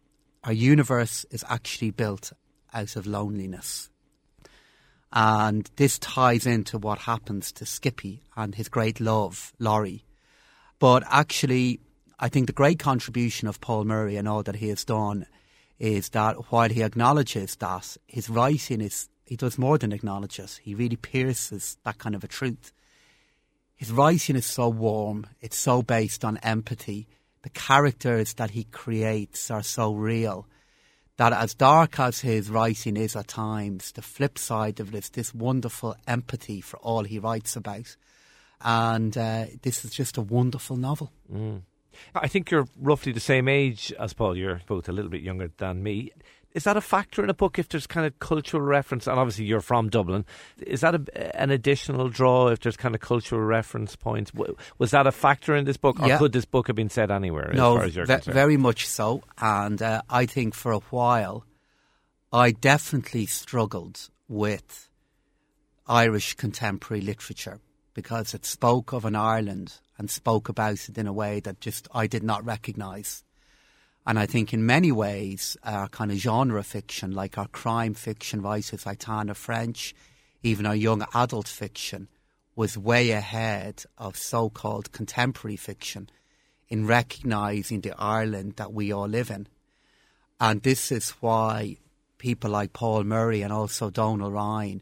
Our 0.44 0.54
universe 0.54 1.26
is 1.30 1.44
actually 1.50 1.90
built 1.90 2.32
out 2.72 2.96
of 2.96 3.06
loneliness. 3.06 3.90
And 5.12 5.70
this 5.76 5.98
ties 5.98 6.46
into 6.46 6.78
what 6.78 7.00
happens 7.00 7.50
to 7.52 7.66
Skippy 7.66 8.22
and 8.36 8.54
his 8.54 8.68
great 8.68 9.00
love, 9.00 9.52
Lori. 9.58 10.04
But 10.78 11.02
actually, 11.08 11.80
I 12.18 12.28
think 12.28 12.46
the 12.46 12.52
great 12.52 12.78
contribution 12.78 13.48
of 13.48 13.60
Paul 13.60 13.84
Murray 13.84 14.16
and 14.16 14.28
all 14.28 14.42
that 14.42 14.56
he 14.56 14.68
has 14.68 14.84
done 14.84 15.26
is 15.78 16.10
that 16.10 16.34
while 16.50 16.68
he 16.68 16.82
acknowledges 16.82 17.56
that, 17.56 17.96
his 18.06 18.28
writing 18.28 18.80
is, 18.80 19.08
he 19.24 19.36
does 19.36 19.58
more 19.58 19.78
than 19.78 19.92
acknowledge 19.92 20.38
it. 20.38 20.60
He 20.62 20.74
really 20.74 20.96
pierces 20.96 21.78
that 21.84 21.98
kind 21.98 22.14
of 22.14 22.24
a 22.24 22.28
truth. 22.28 22.72
His 23.76 23.92
writing 23.92 24.36
is 24.36 24.46
so 24.46 24.68
warm, 24.68 25.26
it's 25.40 25.56
so 25.56 25.82
based 25.82 26.24
on 26.24 26.36
empathy. 26.38 27.06
The 27.42 27.50
characters 27.50 28.34
that 28.34 28.50
he 28.50 28.64
creates 28.64 29.50
are 29.50 29.62
so 29.62 29.94
real 29.94 30.46
that 31.18 31.32
as 31.32 31.52
dark 31.52 32.00
as 32.00 32.20
his 32.20 32.48
writing 32.48 32.96
is 32.96 33.14
at 33.14 33.28
times, 33.28 33.92
the 33.92 34.02
flip 34.02 34.38
side 34.38 34.80
of 34.80 34.94
it 34.94 35.04
is 35.04 35.10
this 35.10 35.34
wonderful 35.34 35.96
empathy 36.06 36.60
for 36.60 36.78
all 36.78 37.04
he 37.04 37.18
writes 37.18 37.56
about. 37.56 37.96
And 38.60 39.16
uh, 39.18 39.46
this 39.62 39.84
is 39.84 39.90
just 39.90 40.16
a 40.16 40.22
wonderful 40.22 40.76
novel. 40.76 41.12
I 42.14 42.28
think 42.28 42.50
you're 42.50 42.68
roughly 42.80 43.10
the 43.12 43.20
same 43.20 43.48
age 43.48 43.92
as 43.98 44.12
Paul. 44.14 44.36
You're 44.36 44.60
both 44.66 44.88
a 44.88 44.92
little 44.92 45.10
bit 45.10 45.22
younger 45.22 45.50
than 45.58 45.82
me. 45.82 46.12
Is 46.54 46.64
that 46.64 46.76
a 46.76 46.80
factor 46.80 47.22
in 47.22 47.30
a 47.30 47.34
book 47.34 47.58
if 47.58 47.68
there's 47.68 47.86
kind 47.86 48.06
of 48.06 48.18
cultural 48.20 48.62
reference? 48.62 49.06
And 49.06 49.18
obviously, 49.18 49.44
you're 49.44 49.60
from 49.60 49.90
Dublin. 49.90 50.24
Is 50.66 50.80
that 50.80 50.94
a, 50.94 51.40
an 51.40 51.50
additional 51.50 52.08
draw 52.08 52.48
if 52.48 52.60
there's 52.60 52.76
kind 52.76 52.94
of 52.94 53.00
cultural 53.00 53.42
reference 53.42 53.94
points? 53.96 54.32
Was 54.78 54.90
that 54.92 55.06
a 55.06 55.12
factor 55.12 55.54
in 55.54 55.66
this 55.66 55.76
book, 55.76 56.00
or 56.00 56.08
Yeah. 56.08 56.18
could 56.18 56.32
this 56.32 56.46
book 56.46 56.66
have 56.68 56.76
been 56.76 56.88
said 56.90 57.10
anywhere? 57.10 57.52
no, 57.54 57.72
as 57.74 57.76
far 57.78 57.84
as 57.86 57.96
you're 57.96 58.06
ve- 58.06 58.32
very 58.32 58.56
much 58.56 58.86
so. 58.88 59.22
And 59.38 59.80
uh, 59.82 60.02
I 60.08 60.26
think 60.26 60.54
for 60.54 60.72
a 60.72 60.80
while, 60.90 61.44
I 62.32 62.50
definitely 62.52 63.26
struggled 63.26 64.08
with 64.26 64.88
Irish 65.86 66.34
contemporary 66.34 67.02
literature 67.02 67.60
because 67.94 68.34
it 68.34 68.44
spoke 68.46 68.92
of 68.92 69.04
an 69.04 69.16
Ireland 69.16 69.74
and 69.98 70.10
spoke 70.10 70.48
about 70.48 70.88
it 70.88 70.96
in 70.98 71.06
a 71.06 71.12
way 71.12 71.40
that 71.40 71.60
just 71.60 71.88
I 71.94 72.06
did 72.06 72.22
not 72.22 72.44
recognise. 72.44 73.24
And 74.08 74.18
I 74.18 74.24
think 74.24 74.54
in 74.54 74.64
many 74.64 74.90
ways, 74.90 75.58
our 75.62 75.86
kind 75.86 76.10
of 76.10 76.16
genre 76.16 76.64
fiction, 76.64 77.12
like 77.12 77.36
our 77.36 77.46
crime 77.46 77.92
fiction 77.92 78.40
writers 78.40 78.86
like 78.86 79.00
Tana 79.00 79.34
French, 79.34 79.94
even 80.42 80.64
our 80.64 80.74
young 80.74 81.04
adult 81.12 81.46
fiction, 81.46 82.08
was 82.56 82.78
way 82.78 83.10
ahead 83.10 83.84
of 83.98 84.16
so 84.16 84.48
called 84.48 84.92
contemporary 84.92 85.56
fiction 85.56 86.08
in 86.70 86.86
recognising 86.86 87.82
the 87.82 87.92
Ireland 87.98 88.54
that 88.56 88.72
we 88.72 88.90
all 88.92 89.08
live 89.08 89.30
in. 89.30 89.46
And 90.40 90.62
this 90.62 90.90
is 90.90 91.10
why 91.20 91.76
people 92.16 92.48
like 92.48 92.72
Paul 92.72 93.04
Murray 93.04 93.42
and 93.42 93.52
also 93.52 93.90
Donal 93.90 94.32
Ryan, 94.32 94.80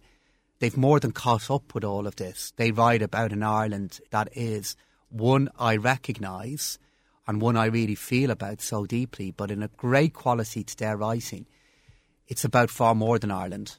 they've 0.60 0.76
more 0.76 1.00
than 1.00 1.10
caught 1.10 1.50
up 1.50 1.74
with 1.74 1.82
all 1.82 2.06
of 2.06 2.14
this. 2.14 2.52
They 2.54 2.70
write 2.70 3.02
about 3.02 3.32
an 3.32 3.42
Ireland 3.42 3.98
that 4.12 4.28
is 4.36 4.76
one 5.08 5.48
I 5.58 5.74
recognise 5.74 6.78
and 7.26 7.40
one 7.40 7.56
I 7.56 7.66
really 7.66 7.94
feel 7.94 8.30
about 8.30 8.60
so 8.60 8.86
deeply, 8.86 9.30
but 9.30 9.50
in 9.50 9.62
a 9.62 9.68
great 9.68 10.14
quality 10.14 10.62
to 10.62 10.76
their 10.76 10.96
writing. 10.96 11.46
It's 12.28 12.44
about 12.44 12.70
far 12.70 12.94
more 12.94 13.18
than 13.18 13.30
Ireland. 13.30 13.78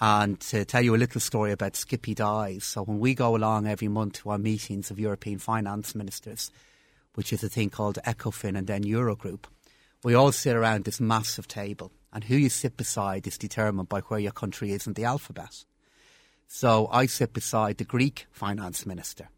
And 0.00 0.38
to 0.40 0.64
tell 0.64 0.82
you 0.82 0.94
a 0.94 0.96
little 0.96 1.20
story 1.20 1.52
about 1.52 1.76
Skippy 1.76 2.14
Dies. 2.14 2.64
So 2.64 2.84
when 2.84 3.00
we 3.00 3.14
go 3.14 3.34
along 3.34 3.66
every 3.66 3.88
month 3.88 4.14
to 4.14 4.30
our 4.30 4.38
meetings 4.38 4.90
of 4.90 4.98
European 4.98 5.38
finance 5.38 5.94
ministers, 5.94 6.50
which 7.14 7.32
is 7.32 7.42
a 7.42 7.48
thing 7.48 7.68
called 7.68 7.98
ECOFIN 8.06 8.56
and 8.56 8.66
then 8.66 8.84
Eurogroup, 8.84 9.44
we 10.04 10.14
all 10.14 10.30
sit 10.30 10.54
around 10.54 10.84
this 10.84 11.00
massive 11.00 11.48
table. 11.48 11.90
And 12.12 12.24
who 12.24 12.36
you 12.36 12.48
sit 12.48 12.76
beside 12.76 13.26
is 13.26 13.36
determined 13.36 13.88
by 13.88 14.00
where 14.00 14.20
your 14.20 14.32
country 14.32 14.72
is 14.72 14.86
in 14.86 14.94
the 14.94 15.04
alphabet. 15.04 15.64
So 16.46 16.88
I 16.90 17.06
sit 17.06 17.32
beside 17.34 17.76
the 17.76 17.84
Greek 17.84 18.26
finance 18.30 18.86
minister. 18.86 19.28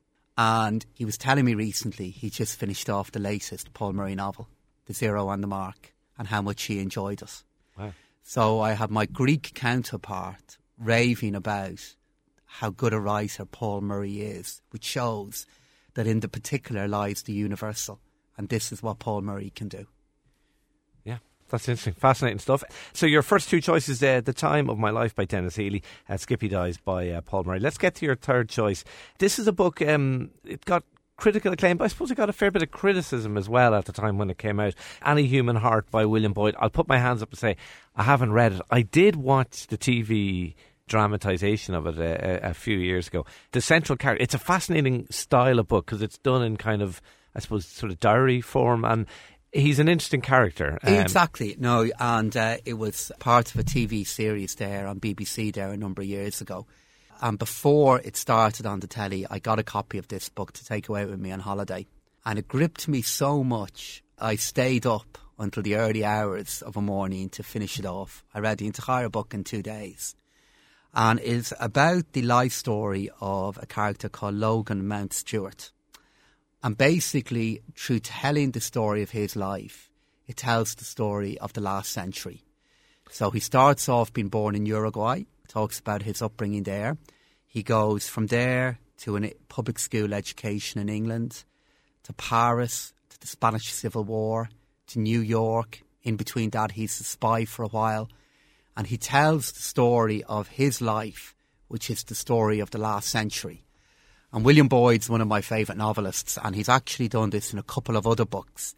And 0.43 0.87
he 0.95 1.05
was 1.05 1.19
telling 1.19 1.45
me 1.45 1.53
recently 1.53 2.09
he 2.09 2.31
just 2.31 2.59
finished 2.59 2.89
off 2.89 3.13
the 3.13 3.19
latest 3.19 3.75
Paul 3.75 3.93
Murray 3.93 4.15
novel, 4.15 4.49
The 4.87 4.95
Zero 4.95 5.29
on 5.29 5.43
the 5.43 5.47
Mark, 5.47 5.93
and 6.17 6.29
how 6.29 6.41
much 6.41 6.63
he 6.63 6.79
enjoyed 6.79 7.21
it. 7.21 7.43
Wow. 7.79 7.93
So 8.23 8.59
I 8.59 8.73
have 8.73 8.91
my 8.91 9.05
Greek 9.05 9.53
counterpart 9.55 10.57
raving 10.79 11.35
about 11.35 11.95
how 12.47 12.71
good 12.71 12.95
a 12.95 12.99
writer 12.99 13.45
Paul 13.45 13.83
Murray 13.83 14.23
is, 14.23 14.63
which 14.71 14.85
shows 14.85 15.45
that 15.93 16.07
in 16.07 16.21
the 16.21 16.29
particular 16.29 16.89
lies 16.89 17.21
the 17.21 17.35
universal. 17.35 18.01
And 18.39 18.49
this 18.49 18.73
is 18.73 18.83
what 18.83 18.99
Paul 18.99 19.21
Murray 19.21 19.53
can 19.55 19.69
do. 19.69 19.89
That's 21.51 21.69
interesting. 21.69 21.95
Fascinating 21.95 22.39
stuff. 22.39 22.65
So, 22.93 23.07
your 23.07 23.23
first 23.23 23.49
two 23.49 23.61
choices 23.61 24.03
uh, 24.03 24.21
The 24.21 24.33
Time 24.33 24.71
of 24.71 24.79
My 24.79 24.91
Life 24.91 25.15
by 25.15 25.25
Denis 25.25 25.57
Healey, 25.57 25.83
uh, 26.09 26.17
Skippy 26.17 26.49
Dies 26.49 26.79
by 26.79 27.11
uh, 27.11 27.21
Paul 27.21 27.45
Murray. 27.45 27.61
Let's 27.61 27.79
get 27.79 27.95
to 27.97 28.07
your 28.07 28.17
third 28.17 28.49
choice. 28.49 28.85
This 29.19 29.39
is 29.39 29.47
a 29.47 29.53
book, 29.53 29.83
um, 29.83 30.31
it 30.45 30.65
got 30.65 30.85
critical 31.17 31.53
acclaim, 31.53 31.77
but 31.77 31.85
I 31.85 31.89
suppose 31.89 32.11
it 32.11 32.17
got 32.17 32.31
a 32.31 32.33
fair 32.33 32.51
bit 32.51 32.63
of 32.63 32.71
criticism 32.71 33.37
as 33.37 33.49
well 33.49 33.75
at 33.75 33.85
the 33.85 33.93
time 33.93 34.19
when 34.19 34.31
it 34.31 34.39
came 34.39 34.59
out. 34.59 34.75
Any 35.05 35.27
Human 35.27 35.57
Heart 35.57 35.91
by 35.91 36.07
William 36.07 36.33
Boyd. 36.33 36.57
I'll 36.59 36.71
put 36.71 36.89
my 36.89 36.99
hands 36.99 37.23
up 37.23 37.31
and 37.31 37.39
say 37.39 37.57
I 37.95 38.03
haven't 38.03 38.33
read 38.33 38.55
it. 38.55 38.63
I 38.71 38.83
did 38.83 39.17
watch 39.17 39.67
the 39.67 39.79
TV 39.79 40.55
dramatization 40.89 41.75
of 41.75 41.87
it 41.87 41.99
a, 41.99 42.47
a, 42.47 42.51
a 42.51 42.55
few 42.55 42.77
years 42.77 43.07
ago. 43.07 43.25
The 43.53 43.61
central 43.61 43.97
character, 43.97 44.23
it's 44.23 44.35
a 44.35 44.39
fascinating 44.39 45.07
style 45.11 45.59
of 45.59 45.69
book 45.69 45.87
because 45.87 46.03
it's 46.03 46.19
done 46.19 46.43
in 46.43 46.57
kind 46.57 46.83
of, 46.83 47.01
I 47.35 47.41
suppose, 47.41 47.67
sort 47.67 47.93
of 47.93 48.01
diary 48.01 48.41
form 48.41 48.85
and 48.85 49.07
he's 49.53 49.79
an 49.79 49.89
interesting 49.89 50.21
character. 50.21 50.79
Um, 50.83 50.95
exactly. 50.95 51.57
No, 51.59 51.91
and 51.99 52.37
uh, 52.37 52.59
it 52.65 52.75
was 52.75 53.13
part 53.19 53.55
of 53.55 53.61
a 53.61 53.65
TV 53.65 54.07
series 54.07 54.55
there 54.57 54.87
on 54.87 55.01
BBC 55.01 55.53
there 55.53 55.71
a 55.71 55.77
number 55.77 56.03
of 56.03 56.09
years 56.09 56.41
ago. 56.41 56.67
And 57.21 57.39
before 57.39 58.01
it 58.01 58.17
started 58.17 58.65
on 58.65 58.81
the 58.81 58.87
telly, 58.87 59.27
I 59.31 59.39
got 59.39 59.59
a 59.59 59.63
copy 59.63 59.99
of 59.99 60.09
this 60.09 60.29
book 60.29 60.53
to 60.53 60.65
take 60.65 60.89
away 60.89 61.05
with 61.05 61.21
me 61.21 61.33
on 61.33 61.41
holiday. 61.41 61.87
And 62.25 62.39
it 62.39 62.49
gripped 62.49 62.89
me 62.89 63.03
so 63.03 63.45
much, 63.45 64.03
I 64.19 64.37
stayed 64.37 64.87
up 64.87 65.19
until 65.39 65.63
the 65.63 65.77
early 65.77 66.05
hours 66.05 66.63
of 66.63 66.77
a 66.77 66.83
morning 66.83 67.29
to 67.31 67.43
finish 67.43 67.79
it 67.79 67.87
off. 67.87 68.25
I 68.35 68.41
read 68.41 68.59
the 68.59 68.67
entire 68.67 69.09
book 69.09 69.33
in 69.35 69.45
two 69.45 69.63
days. 69.63 70.15
And 70.93 71.21
it's 71.21 71.53
about 71.61 72.13
the 72.13 72.23
life 72.23 72.53
story 72.53 73.11
of 73.21 73.59
a 73.63 73.67
character 73.67 74.09
called 74.09 74.35
Logan 74.35 74.83
Mountstuart. 74.83 75.71
And 76.63 76.77
basically, 76.77 77.63
through 77.75 78.01
telling 78.01 78.51
the 78.51 78.61
story 78.61 79.03
of 79.03 79.11
his 79.11 79.35
life, 79.35 79.91
it 80.27 80.37
tells 80.37 80.75
the 80.75 80.85
story 80.85 81.39
of 81.39 81.53
the 81.55 81.61
last 81.61 81.91
century. 81.91 82.43
So 83.11 83.31
he 83.31 83.41
starts 83.41 83.89
off 83.89 84.13
being 84.13 84.29
born 84.29 84.55
in 84.55 84.67
Uruguay 84.67 85.25
talks 85.51 85.81
about 85.81 86.03
his 86.03 86.23
upbringing 86.23 86.63
there. 86.63 86.97
He 87.47 87.63
goes 87.63 88.09
from 88.09 88.29
there 88.29 88.79
to 88.99 89.17
a 89.17 89.23
eh, 89.23 89.33
public 89.49 89.79
school 89.79 90.15
education 90.15 90.81
in 90.81 90.89
England, 90.89 91.45
to 92.05 92.13
Paris, 92.13 92.93
to 93.11 93.21
the 93.21 93.27
Spanish 93.27 93.73
Civil 93.73 94.05
War, 94.05 94.49
to 94.89 95.01
New 95.01 95.21
York. 95.21 95.83
In 96.03 96.17
between 96.17 96.51
that, 96.51 96.73
he's 96.73 97.01
a 97.01 97.05
spy 97.05 97.45
for 97.45 97.65
a 97.65 97.69
while. 97.69 98.09
And 98.77 98.87
he 98.87 98.97
tells 98.97 99.53
the 99.53 99.61
story 99.61 100.23
of 100.25 100.49
his 100.49 100.81
life, 100.81 101.35
which 101.69 101.91
is 101.91 102.05
the 102.05 102.15
story 102.15 102.61
of 102.61 102.71
the 102.71 102.79
last 102.79 103.09
century. 103.09 103.65
And 104.33 104.45
William 104.45 104.69
Boyd's 104.69 105.11
one 105.11 105.21
of 105.21 105.29
my 105.29 105.41
favourite 105.41 105.79
novelists, 105.79 106.39
and 106.43 106.55
he's 106.55 106.69
actually 106.69 107.09
done 107.09 107.31
this 107.31 107.53
in 107.53 107.59
a 107.59 107.65
couple 107.65 107.97
of 107.97 108.07
other 108.07 108.25
books. 108.25 108.75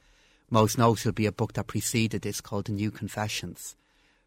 Most 0.50 0.78
notably, 0.78 1.26
a 1.26 1.32
book 1.32 1.54
that 1.54 1.66
preceded 1.66 2.22
this 2.22 2.40
called 2.40 2.66
The 2.66 2.72
New 2.72 2.90
Confessions. 2.90 3.76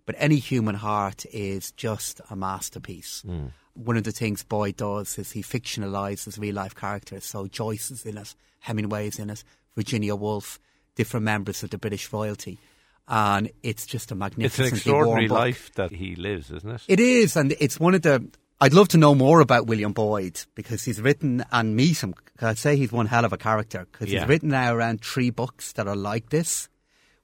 But 0.06 0.16
any 0.20 0.38
human 0.38 0.76
heart 0.76 1.26
is 1.32 1.72
just 1.72 2.22
a 2.30 2.36
masterpiece. 2.36 3.24
Mm. 3.28 3.52
One 3.74 3.98
of 3.98 4.04
the 4.04 4.12
things 4.12 4.44
Boyd 4.44 4.78
does 4.78 5.18
is 5.18 5.32
he 5.32 5.42
fictionalizes 5.42 6.40
real 6.40 6.56
life 6.56 6.76
characters. 6.76 7.26
So 7.26 7.48
Joyce 7.48 7.92
is 7.92 8.06
in 8.06 8.18
it, 8.18 8.36
Hemingway 8.60 9.08
is 9.08 9.20
in 9.20 9.30
it, 9.32 9.44
Virginia 9.76 10.16
Woolf, 10.16 10.60
different 10.96 11.26
members 11.26 11.64
of 11.64 11.72
the 11.72 11.78
British 11.78 12.14
royalty. 12.14 12.60
And 13.08 13.52
it's 13.64 13.86
just 13.86 14.12
a 14.12 14.16
magnificent. 14.16 14.68
It's 14.68 14.72
an 14.72 14.78
extraordinary 14.78 15.28
life 15.28 15.72
that 15.76 15.92
he 15.92 16.16
lives, 16.16 16.52
isn't 16.52 16.70
it? 16.70 16.82
It 16.88 17.00
is, 17.00 17.36
and 17.36 17.54
it's 17.60 17.80
one 17.80 17.96
of 17.96 18.02
the. 18.04 18.28
I'd 18.62 18.74
love 18.74 18.88
to 18.90 18.98
know 18.98 19.14
more 19.14 19.42
about 19.42 19.68
William 19.68 19.92
Boyd 19.92 20.40
because 20.56 20.84
he's 20.84 21.02
written 21.02 21.44
and 21.52 21.76
meet 21.76 22.02
him. 22.02 22.14
I'd 22.42 22.58
say 22.58 22.78
he's 22.78 22.92
one 22.92 23.06
hell 23.06 23.26
of 23.26 23.34
a 23.34 23.38
character 23.38 23.88
because 23.92 24.12
yeah. 24.12 24.22
he's 24.22 24.30
written 24.30 24.50
now 24.50 24.74
around 24.74 25.02
three 25.02 25.30
books 25.30 25.74
that 25.74 25.88
are 25.88 25.96
like 25.96 26.30
this 26.30 26.70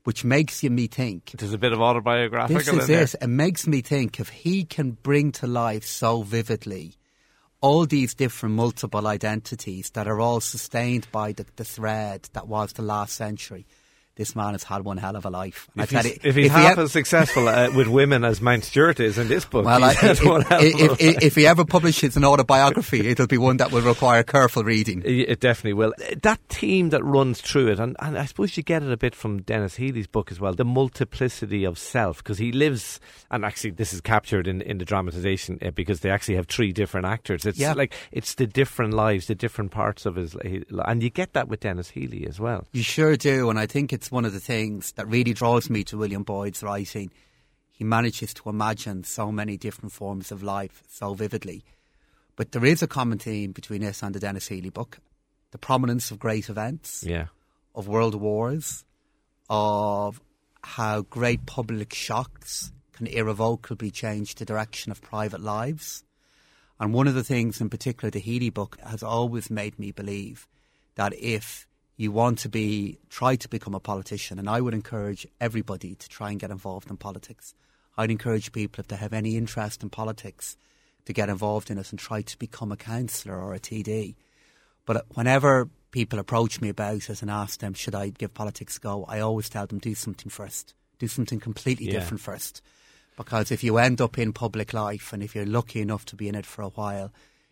which 0.04 0.24
makes 0.24 0.64
you 0.64 0.70
me 0.70 0.88
think. 0.88 1.32
There's 1.38 1.54
a 1.54 1.58
bit 1.58 1.74
of 1.74 1.82
autobiographical. 1.82 2.58
This 2.58 2.90
is 2.90 3.14
it. 3.14 3.24
It 3.24 3.28
makes 3.28 3.68
me 3.68 3.82
think 3.82 4.20
if 4.20 4.30
he 4.30 4.64
can 4.64 4.92
bring 4.92 5.32
to 5.34 5.48
life 5.48 5.86
so 5.86 6.24
vividly 6.24 6.96
all 7.62 7.86
these 7.86 8.16
different 8.16 8.56
multiple 8.56 9.06
identities 9.06 9.92
that 9.92 10.08
are 10.08 10.20
all 10.20 10.40
sustained 10.40 11.08
by 11.12 11.32
the, 11.32 11.46
the 11.56 11.64
thread 11.64 12.28
that 12.34 12.48
was 12.48 12.74
the 12.74 12.82
last 12.82 13.14
century 13.16 13.68
this 14.15 14.36
man 14.36 14.53
has 14.53 14.63
had 14.63 14.84
one 14.84 14.98
hell 14.98 15.15
of 15.15 15.25
a 15.25 15.30
life. 15.30 15.70
If, 15.75 15.89
he's, 15.89 16.06
you, 16.06 16.20
if 16.24 16.36
he's 16.36 16.46
if 16.48 16.51
half 16.51 16.75
he 16.75 16.82
as 16.84 16.91
successful 16.91 17.48
uh, 17.48 17.70
with 17.75 17.88
women 17.88 18.24
as 18.24 18.39
Mountstuart 18.39 19.00
is 19.00 19.18
in 19.18 19.27
this 19.27 19.46
book, 19.46 19.65
well, 19.65 19.84
I, 19.84 19.96
if, 20.01 21.01
if, 21.01 21.24
if, 21.24 21.36
he 21.36 21.48
ever 21.48 21.65
publishes 21.65 22.18
an 22.18 22.25
autobiography, 22.25 23.08
it'll 23.08 23.27
be 23.27 23.38
one 23.38 23.58
that 23.58 23.72
will 23.72 23.82
require 23.82 24.24
careful 24.24 24.63
reading. 24.63 25.01
It 25.06 25.39
definitely 25.39 25.74
will. 25.74 25.94
That 26.22 26.39
theme 26.50 26.89
that 26.89 27.03
runs 27.03 27.41
through 27.41 27.70
it, 27.70 27.80
and, 27.80 27.96
and 28.00 28.18
I 28.18 28.25
suppose 28.25 28.58
you 28.58 28.63
get 28.63 28.84
it 28.84 28.91
a 28.91 28.98
bit 28.98 29.15
from 29.15 29.41
Denis 29.41 29.75
Healey's 29.75 30.08
book 30.08 30.32
as 30.32 30.39
well, 30.39 30.53
the 30.53 30.65
multiplicity 30.65 31.63
of 31.63 31.77
self, 31.77 32.18
because 32.18 32.38
he 32.38 32.51
lives, 32.51 33.00
and 33.30 33.46
actually 33.46 33.72
this 33.72 33.94
is 33.94 34.01
captured 34.01 34.48
in, 34.48 34.62
in 34.62 34.77
the 34.77 34.86
dramatization 34.86 35.58
uh, 35.62 35.72
because 35.72 36.01
they 36.01 36.10
actually 36.10 36.36
have 36.36 36.48
three 36.48 36.74
different 36.74 37.08
actors. 37.08 37.46
It's 37.46 37.60
yeah. 37.60 37.74
like 37.74 37.94
it's 38.12 38.36
the 38.36 38.48
different 38.48 38.94
lives, 38.94 39.27
the 39.27 39.36
different 39.36 39.72
parts 39.72 40.06
of 40.06 40.15
his, 40.15 40.36
and 40.36 41.01
you 41.01 41.10
get 41.10 41.34
that 41.34 41.48
with 41.48 41.62
Denis 41.62 41.89
Healey 41.89 42.27
as 42.27 42.39
well. 42.39 42.68
You 42.74 42.84
sure 42.84 43.15
do, 43.15 43.50
and 43.50 43.58
I 43.58 43.65
think 43.65 43.94
it's 44.01 44.12
one 44.12 44.25
of 44.25 44.34
the 44.34 44.39
things 44.39 44.93
that 44.93 45.08
really 45.08 45.31
draws 45.31 45.70
me 45.70 45.84
to 45.84 45.96
William 45.96 46.24
Boyd's 46.24 46.63
writing. 46.63 47.12
He 47.70 47.84
manages 47.84 48.34
to 48.34 48.50
imagine 48.50 49.03
so 49.03 49.31
many 49.31 49.58
different 49.58 49.91
forms 49.91 50.31
of 50.31 50.41
life 50.41 50.81
so 50.89 51.13
vividly. 51.13 51.63
But 52.36 52.51
there 52.51 52.65
is 52.65 52.81
a 52.81 52.88
common 52.88 53.20
theme 53.20 53.51
between 53.51 53.81
this 53.81 54.01
and 54.01 54.15
the 54.15 54.20
Denis 54.20 54.48
Healey 54.48 54.72
book 54.72 54.98
the 55.51 55.60
prominence 55.60 56.10
of 56.10 56.17
great 56.17 56.50
events, 56.50 57.03
yeah. 57.05 57.27
of 57.75 57.88
world 57.88 58.15
wars, 58.15 58.86
of 59.51 60.20
how 60.63 61.01
great 61.01 61.46
public 61.46 61.93
shocks 61.93 62.72
can 62.93 63.05
irrevocably 63.05 63.91
change 63.91 64.34
the 64.34 64.46
direction 64.46 64.91
of 64.91 65.00
private 65.03 65.41
lives. 65.41 66.03
And 66.79 66.91
one 66.91 67.08
of 67.08 67.13
the 67.13 67.24
things 67.24 67.62
in 67.62 67.70
particular 67.70 68.10
the 68.10 68.17
Healey 68.17 68.50
book 68.50 68.79
has 68.84 69.03
always 69.03 69.51
made 69.51 69.77
me 69.77 69.91
believe 69.91 70.48
that 70.96 71.13
if 71.13 71.67
you 72.01 72.12
want 72.12 72.39
to 72.39 72.50
be 72.50 72.98
try 73.12 73.36
to 73.36 73.48
become 73.48 73.75
a 73.75 73.79
politician 73.79 74.39
and 74.39 74.50
I 74.50 74.60
would 74.60 74.74
encourage 74.74 75.27
everybody 75.39 75.93
to 75.93 76.10
try 76.10 76.31
and 76.31 76.39
get 76.39 76.50
involved 76.50 76.89
in 76.89 76.98
politics. 76.98 77.53
I'd 77.96 78.10
encourage 78.10 78.51
people 78.51 78.81
if 78.81 78.88
they 78.88 78.96
have 78.96 79.13
any 79.13 79.38
interest 79.38 79.84
in 79.84 79.91
politics 79.91 80.58
to 81.05 81.13
get 81.13 81.29
involved 81.29 81.70
in 81.70 81.77
it 81.77 81.91
and 81.91 82.00
try 82.00 82.24
to 82.24 82.39
become 82.39 82.72
a 82.72 82.75
councillor 82.75 83.39
or 83.39 83.53
a 83.53 83.60
TD. 83.60 84.15
But 84.88 85.05
whenever 85.13 85.70
people 85.91 86.17
approach 86.17 86.60
me 86.60 86.70
about 86.70 87.08
it 87.08 87.22
and 87.22 87.29
ask 87.29 87.60
them 87.60 87.75
should 87.75 87.93
I 87.93 88.10
give 88.10 88.34
politics 88.34 88.77
a 88.77 88.79
go, 88.79 89.05
I 89.08 89.20
always 89.20 89.48
tell 89.48 89.67
them 89.67 89.77
do 89.77 89.93
something 89.93 90.31
first. 90.31 90.74
Do 90.98 91.08
something 91.08 91.39
completely 91.39 91.86
yeah. 91.86 92.00
different 92.00 92.22
first. 92.22 92.63
Because 93.15 93.51
if 93.51 93.63
you 93.63 93.77
end 93.77 94.01
up 94.01 94.17
in 94.17 94.34
public 94.34 94.74
life 94.74 95.13
and 95.13 95.22
if 95.22 95.36
you're 95.36 95.46
lucky 95.46 95.81
enough 95.81 96.05
to 96.05 96.15
be 96.15 96.27
in 96.27 96.34
it 96.34 96.48
for 96.48 96.63
a 96.63 96.70
while, 96.70 97.12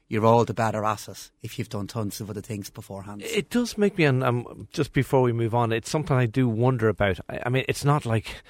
you're 0.10 0.26
all 0.26 0.44
the 0.44 0.54
better 0.54 0.84
at 0.84 1.08
it 1.08 1.32
if 1.42 1.58
you've 1.58 1.70
done 1.70 1.88
tons 1.88 2.20
of 2.20 2.30
other 2.30 2.42
things 2.42 2.70
beforehand. 2.70 3.22
It 3.22 3.50
does 3.50 3.78
make 3.78 3.98
me, 3.98 4.06
and 4.06 4.24
um, 4.24 4.68
just 4.74 4.92
before 4.92 5.22
we 5.22 5.32
move 5.32 5.54
on, 5.54 5.72
it's 5.72 5.90
something 5.90 6.18
I 6.18 6.26
do 6.26 6.50
wonder 6.50 6.90
about. 6.90 7.20
I, 7.30 7.40
I 7.46 7.50
mean, 7.50 7.64
it's 7.68 7.86
not 7.86 8.06
like 8.06 8.42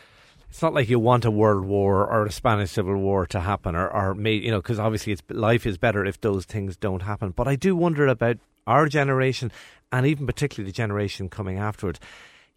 it's 0.49 0.61
not 0.61 0.73
like 0.73 0.89
you 0.89 0.99
want 0.99 1.25
a 1.25 1.31
world 1.31 1.65
war 1.65 2.07
or 2.07 2.25
a 2.25 2.31
Spanish 2.31 2.71
civil 2.71 2.95
war 2.95 3.27
to 3.27 3.41
happen, 3.41 3.75
or, 3.75 3.89
or 3.89 4.15
may, 4.15 4.33
you 4.33 4.49
know, 4.49 4.59
because 4.59 4.79
obviously 4.79 5.13
it's 5.13 5.21
life 5.29 5.65
is 5.65 5.77
better 5.77 6.05
if 6.05 6.21
those 6.21 6.45
things 6.45 6.77
don't 6.77 7.01
happen. 7.01 7.31
But 7.31 7.47
I 7.47 7.55
do 7.55 7.75
wonder 7.75 8.07
about 8.07 8.37
our 8.65 8.87
generation, 8.87 9.51
and 9.91 10.07
even 10.07 10.25
particularly 10.25 10.71
the 10.71 10.75
generation 10.75 11.29
coming 11.29 11.57
afterwards. 11.57 11.99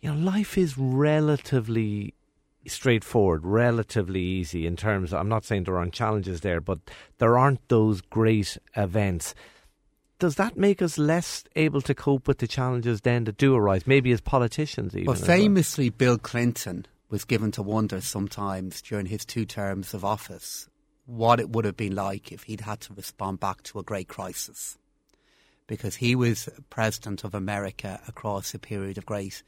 You 0.01 0.13
know, 0.13 0.19
life 0.19 0.57
is 0.57 0.79
relatively 0.79 2.15
straightforward, 2.67 3.45
relatively 3.45 4.21
easy 4.21 4.67
in 4.67 4.77
terms. 4.77 5.13
Of, 5.13 5.21
I'm 5.21 5.29
not 5.29 5.45
saying 5.45 5.65
there 5.65 5.79
aren't 5.79 5.95
challenges 5.95 6.41
there, 6.41 6.61
but 6.61 6.79
there 7.19 7.39
aren't 7.39 7.69
those 7.69 8.01
great 8.01 8.59
events 8.77 9.35
does 10.23 10.37
that 10.37 10.57
make 10.57 10.81
us 10.81 10.99
less 10.99 11.43
able 11.57 11.81
to 11.81 11.97
cope 11.97 12.29
with 12.29 12.39
the 12.39 12.47
challenges 12.47 13.01
then 13.01 13.25
that 13.25 13.37
do 13.39 13.57
arise? 13.57 13.89
Maybe 13.89 14.13
as 14.13 14.21
politicians, 14.21 14.95
even. 14.95 15.07
Well, 15.07 15.17
famously, 15.17 15.91
well? 15.91 15.97
Bill 15.99 16.19
Clinton 16.19 16.87
was 17.09 17.25
given 17.25 17.51
to 17.53 17.63
wonder 17.63 18.01
sometimes 18.01 18.81
during 18.83 19.07
his 19.07 19.25
two 19.25 19.45
terms 19.45 19.95
of 19.95 20.05
office 20.05 20.69
what 21.07 21.41
it 21.41 21.51
would 21.51 21.65
have 21.65 21.77
been 21.77 21.97
like 21.97 22.31
if 22.31 22.45
he'd 22.45 22.61
had 22.61 22.81
to 22.83 22.95
respond 22.95 23.41
back 23.41 23.65
to 23.65 23.81
a 23.81 23.83
great 23.83 24.07
crisis. 24.07 24.79
Because 25.67 25.97
he 25.97 26.15
was 26.15 26.49
president 26.71 27.25
of 27.25 27.35
America 27.35 28.01
across 28.07 28.55
a 28.55 28.61
period 28.61 28.99
of 28.99 29.07
great, 29.07 29.43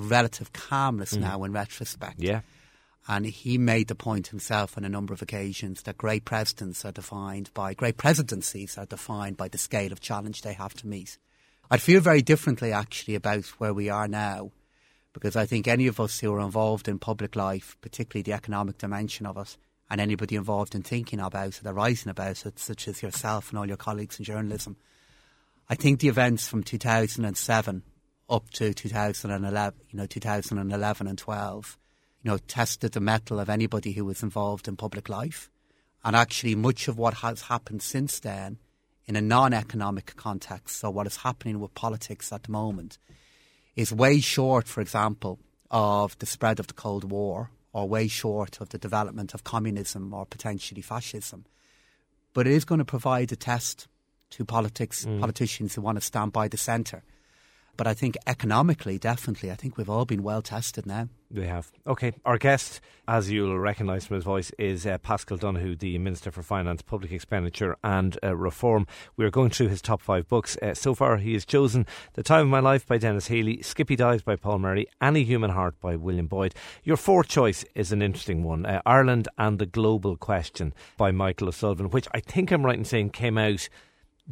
relative 0.00 0.52
calmness 0.52 1.14
mm. 1.14 1.20
now 1.20 1.44
in 1.44 1.52
retrospect. 1.52 2.20
Yeah. 2.20 2.40
And 3.08 3.26
he 3.26 3.58
made 3.58 3.88
the 3.88 3.96
point 3.96 4.28
himself 4.28 4.78
on 4.78 4.84
a 4.84 4.88
number 4.88 5.12
of 5.12 5.22
occasions 5.22 5.82
that 5.82 5.98
great 5.98 6.24
presidents 6.24 6.84
are 6.84 6.92
defined 6.92 7.50
by, 7.52 7.74
great 7.74 7.96
presidencies 7.96 8.78
are 8.78 8.86
defined 8.86 9.36
by 9.36 9.48
the 9.48 9.58
scale 9.58 9.92
of 9.92 10.00
challenge 10.00 10.42
they 10.42 10.52
have 10.52 10.74
to 10.74 10.86
meet. 10.86 11.18
I'd 11.70 11.82
feel 11.82 12.00
very 12.00 12.22
differently 12.22 12.72
actually 12.72 13.16
about 13.16 13.46
where 13.58 13.74
we 13.74 13.88
are 13.88 14.06
now 14.06 14.52
because 15.12 15.36
I 15.36 15.46
think 15.46 15.68
any 15.68 15.86
of 15.86 16.00
us 16.00 16.20
who 16.20 16.32
are 16.32 16.40
involved 16.40 16.88
in 16.88 16.98
public 16.98 17.36
life, 17.36 17.76
particularly 17.80 18.22
the 18.22 18.32
economic 18.32 18.78
dimension 18.78 19.26
of 19.26 19.36
it, 19.36 19.56
and 19.90 20.00
anybody 20.00 20.36
involved 20.36 20.74
in 20.74 20.82
thinking 20.82 21.20
about 21.20 21.58
it 21.58 21.66
or 21.66 21.74
writing 21.74 22.08
about 22.08 22.46
it, 22.46 22.58
such 22.58 22.88
as 22.88 23.02
yourself 23.02 23.50
and 23.50 23.58
all 23.58 23.66
your 23.66 23.76
colleagues 23.76 24.18
in 24.18 24.24
journalism, 24.24 24.76
I 25.68 25.74
think 25.74 26.00
the 26.00 26.08
events 26.08 26.48
from 26.48 26.62
2007 26.62 27.82
up 28.32 28.50
to 28.50 28.72
2011, 28.74 29.80
you 29.90 29.98
know, 29.98 30.06
2011 30.06 31.06
and 31.06 31.18
12 31.18 31.78
you 32.22 32.30
know, 32.30 32.38
tested 32.38 32.92
the 32.92 33.00
mettle 33.00 33.40
of 33.40 33.48
anybody 33.48 33.92
who 33.92 34.04
was 34.04 34.22
involved 34.22 34.68
in 34.68 34.76
public 34.76 35.08
life. 35.08 35.50
And 36.04 36.16
actually, 36.16 36.54
much 36.54 36.88
of 36.88 36.98
what 36.98 37.14
has 37.14 37.42
happened 37.42 37.82
since 37.82 38.20
then 38.20 38.58
in 39.06 39.16
a 39.16 39.20
non 39.20 39.52
economic 39.52 40.14
context, 40.16 40.78
so 40.78 40.90
what 40.90 41.06
is 41.06 41.18
happening 41.18 41.60
with 41.60 41.74
politics 41.74 42.32
at 42.32 42.44
the 42.44 42.52
moment, 42.52 42.98
is 43.74 43.92
way 43.92 44.20
short, 44.20 44.68
for 44.68 44.80
example, 44.80 45.38
of 45.70 46.18
the 46.18 46.26
spread 46.26 46.60
of 46.60 46.68
the 46.68 46.74
Cold 46.74 47.10
War 47.10 47.50
or 47.72 47.88
way 47.88 48.06
short 48.06 48.60
of 48.60 48.68
the 48.68 48.78
development 48.78 49.34
of 49.34 49.44
communism 49.44 50.12
or 50.12 50.26
potentially 50.26 50.82
fascism. 50.82 51.44
But 52.34 52.46
it 52.46 52.52
is 52.52 52.64
going 52.64 52.80
to 52.80 52.84
provide 52.84 53.32
a 53.32 53.36
test 53.36 53.88
to 54.30 54.44
politics, 54.44 55.04
mm. 55.04 55.20
politicians 55.20 55.74
who 55.74 55.82
want 55.82 55.98
to 55.98 56.04
stand 56.04 56.32
by 56.32 56.48
the 56.48 56.56
centre 56.56 57.02
but 57.76 57.86
I 57.86 57.94
think 57.94 58.16
economically, 58.26 58.98
definitely, 58.98 59.50
I 59.50 59.54
think 59.54 59.76
we've 59.76 59.88
all 59.88 60.04
been 60.04 60.22
well 60.22 60.42
tested 60.42 60.86
now. 60.86 61.08
We 61.30 61.46
have. 61.46 61.72
Okay. 61.86 62.12
Our 62.26 62.36
guest, 62.36 62.82
as 63.08 63.30
you'll 63.30 63.58
recognise 63.58 64.04
from 64.04 64.16
his 64.16 64.24
voice, 64.24 64.52
is 64.58 64.86
uh, 64.86 64.98
Paschal 64.98 65.38
Donohoe, 65.38 65.76
the 65.76 65.96
Minister 65.96 66.30
for 66.30 66.42
Finance, 66.42 66.82
Public 66.82 67.10
Expenditure 67.10 67.76
and 67.82 68.18
uh, 68.22 68.36
Reform. 68.36 68.86
We 69.16 69.24
are 69.24 69.30
going 69.30 69.48
through 69.48 69.68
his 69.68 69.80
top 69.80 70.02
five 70.02 70.28
books. 70.28 70.58
Uh, 70.60 70.74
so 70.74 70.94
far, 70.94 71.16
he 71.16 71.32
has 71.32 71.46
chosen 71.46 71.86
The 72.12 72.22
Time 72.22 72.42
of 72.42 72.48
My 72.48 72.60
Life 72.60 72.86
by 72.86 72.98
Denis 72.98 73.28
Healey, 73.28 73.62
Skippy 73.62 73.96
Dies 73.96 74.20
by 74.20 74.36
Paul 74.36 74.58
Murray, 74.58 74.86
Any 75.00 75.24
Human 75.24 75.50
Heart 75.50 75.80
by 75.80 75.96
William 75.96 76.26
Boyd. 76.26 76.54
Your 76.84 76.98
fourth 76.98 77.28
choice 77.28 77.64
is 77.74 77.92
an 77.92 78.02
interesting 78.02 78.44
one 78.44 78.66
uh, 78.66 78.82
Ireland 78.84 79.28
and 79.38 79.58
the 79.58 79.66
Global 79.66 80.18
Question 80.18 80.74
by 80.98 81.10
Michael 81.12 81.48
O'Sullivan, 81.48 81.88
which 81.88 82.08
I 82.12 82.20
think 82.20 82.50
I'm 82.50 82.66
right 82.66 82.78
in 82.78 82.84
saying 82.84 83.10
came 83.10 83.38
out 83.38 83.70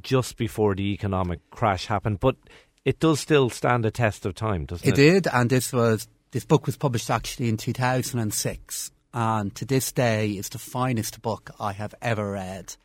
just 0.02 0.36
before 0.36 0.74
the 0.74 0.92
economic 0.92 1.40
crash 1.50 1.86
happened. 1.86 2.20
But 2.20 2.36
it 2.84 3.00
does 3.00 3.20
still 3.20 3.50
stand 3.50 3.84
a 3.84 3.90
test 3.90 4.26
of 4.26 4.34
time, 4.34 4.64
doesn't 4.66 4.86
it? 4.86 4.92
It 4.92 4.96
did, 4.96 5.26
and 5.32 5.50
this 5.50 5.72
was 5.72 6.08
this 6.30 6.44
book 6.44 6.66
was 6.66 6.76
published 6.76 7.10
actually 7.10 7.48
in 7.48 7.56
2006, 7.56 8.90
and 9.12 9.54
to 9.54 9.64
this 9.64 9.92
day 9.92 10.30
is 10.30 10.48
the 10.48 10.58
finest 10.58 11.20
book 11.22 11.50
I 11.58 11.72
have 11.72 11.94
ever 12.00 12.32
read 12.32 12.76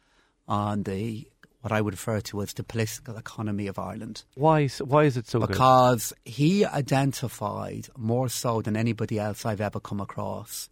on 0.48 0.84
the 0.84 1.28
what 1.62 1.72
I 1.72 1.82
would 1.82 1.94
refer 1.94 2.22
to 2.22 2.42
as 2.44 2.54
the 2.54 2.64
political 2.64 3.18
economy 3.18 3.68
of 3.68 3.80
Ireland. 3.80 4.24
Why? 4.36 4.68
Why 4.68 5.06
is 5.06 5.18
it 5.18 5.28
so? 5.28 5.40
Because 5.40 6.14
good? 6.24 6.32
he 6.32 6.66
identified 6.66 7.88
more 7.98 8.30
so 8.30 8.62
than 8.62 8.78
anybody 8.78 9.20
else 9.20 9.46
I've 9.46 9.62
ever 9.62 9.80
come 9.80 10.00
across 10.00 10.70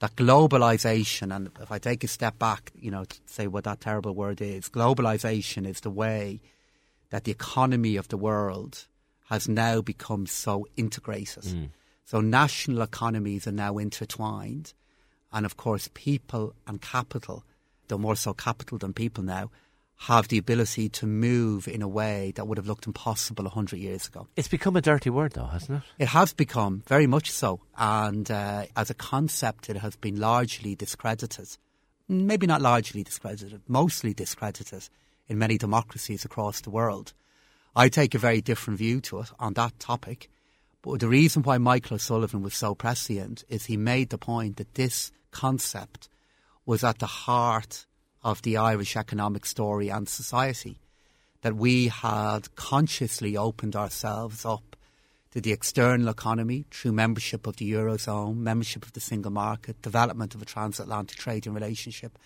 that 0.00 0.14
globalization, 0.14 1.34
and 1.34 1.50
if 1.60 1.72
I 1.72 1.78
take 1.78 2.04
a 2.04 2.08
step 2.08 2.38
back, 2.38 2.70
you 2.78 2.90
know, 2.90 3.04
say 3.26 3.46
what 3.46 3.64
that 3.64 3.80
terrible 3.80 4.14
word 4.14 4.40
is, 4.40 4.68
globalization 4.68 5.66
is 5.66 5.80
the 5.80 5.90
way 5.90 6.40
that 7.10 7.24
the 7.24 7.32
economy 7.32 7.96
of 7.96 8.08
the 8.08 8.16
world 8.16 8.86
has 9.28 9.48
now 9.48 9.80
become 9.80 10.26
so 10.26 10.66
integrated. 10.76 11.44
Mm. 11.44 11.70
So 12.04 12.20
national 12.20 12.82
economies 12.82 13.46
are 13.46 13.52
now 13.52 13.78
intertwined. 13.78 14.72
And 15.32 15.44
of 15.44 15.56
course, 15.56 15.90
people 15.92 16.54
and 16.66 16.80
capital, 16.80 17.44
though 17.88 17.98
more 17.98 18.16
so 18.16 18.32
capital 18.32 18.78
than 18.78 18.94
people 18.94 19.22
now, 19.22 19.50
have 20.02 20.28
the 20.28 20.38
ability 20.38 20.88
to 20.88 21.06
move 21.06 21.66
in 21.66 21.82
a 21.82 21.88
way 21.88 22.32
that 22.36 22.46
would 22.46 22.56
have 22.56 22.68
looked 22.68 22.86
impossible 22.86 23.44
100 23.44 23.76
years 23.76 24.06
ago. 24.06 24.28
It's 24.36 24.48
become 24.48 24.76
a 24.76 24.80
dirty 24.80 25.10
word, 25.10 25.32
though, 25.32 25.46
hasn't 25.46 25.82
it? 25.82 26.04
It 26.04 26.08
has 26.08 26.32
become, 26.32 26.82
very 26.86 27.06
much 27.06 27.30
so. 27.30 27.60
And 27.76 28.30
uh, 28.30 28.66
as 28.76 28.90
a 28.90 28.94
concept, 28.94 29.68
it 29.68 29.76
has 29.76 29.96
been 29.96 30.20
largely 30.20 30.76
discredited. 30.76 31.48
Maybe 32.06 32.46
not 32.46 32.62
largely 32.62 33.02
discredited, 33.02 33.60
mostly 33.66 34.14
discredited 34.14 34.88
in 35.28 35.38
many 35.38 35.58
democracies 35.58 36.24
across 36.24 36.60
the 36.60 36.70
world. 36.70 37.12
I 37.76 37.88
take 37.88 38.14
a 38.14 38.18
very 38.18 38.40
different 38.40 38.78
view 38.78 39.00
to 39.02 39.20
it 39.20 39.30
on 39.38 39.52
that 39.54 39.78
topic. 39.78 40.28
But 40.82 41.00
the 41.00 41.08
reason 41.08 41.42
why 41.42 41.58
Michael 41.58 41.96
O'Sullivan 41.96 42.42
was 42.42 42.54
so 42.54 42.74
prescient 42.74 43.44
is 43.48 43.66
he 43.66 43.76
made 43.76 44.10
the 44.10 44.18
point 44.18 44.56
that 44.56 44.74
this 44.74 45.12
concept 45.30 46.08
was 46.64 46.82
at 46.82 46.98
the 46.98 47.06
heart 47.06 47.86
of 48.22 48.42
the 48.42 48.56
Irish 48.56 48.96
economic 48.96 49.46
story 49.46 49.88
and 49.88 50.08
society. 50.08 50.78
That 51.42 51.56
we 51.56 51.88
had 51.88 52.54
consciously 52.56 53.36
opened 53.36 53.76
ourselves 53.76 54.44
up 54.44 54.76
to 55.32 55.40
the 55.40 55.52
external 55.52 56.08
economy 56.08 56.64
through 56.70 56.92
membership 56.92 57.46
of 57.46 57.56
the 57.56 57.70
Eurozone, 57.72 58.36
membership 58.38 58.84
of 58.84 58.92
the 58.92 59.00
single 59.00 59.30
market, 59.30 59.80
development 59.82 60.34
of 60.34 60.42
a 60.42 60.46
transatlantic 60.46 61.18
trading 61.18 61.54
relationship, 61.54 62.18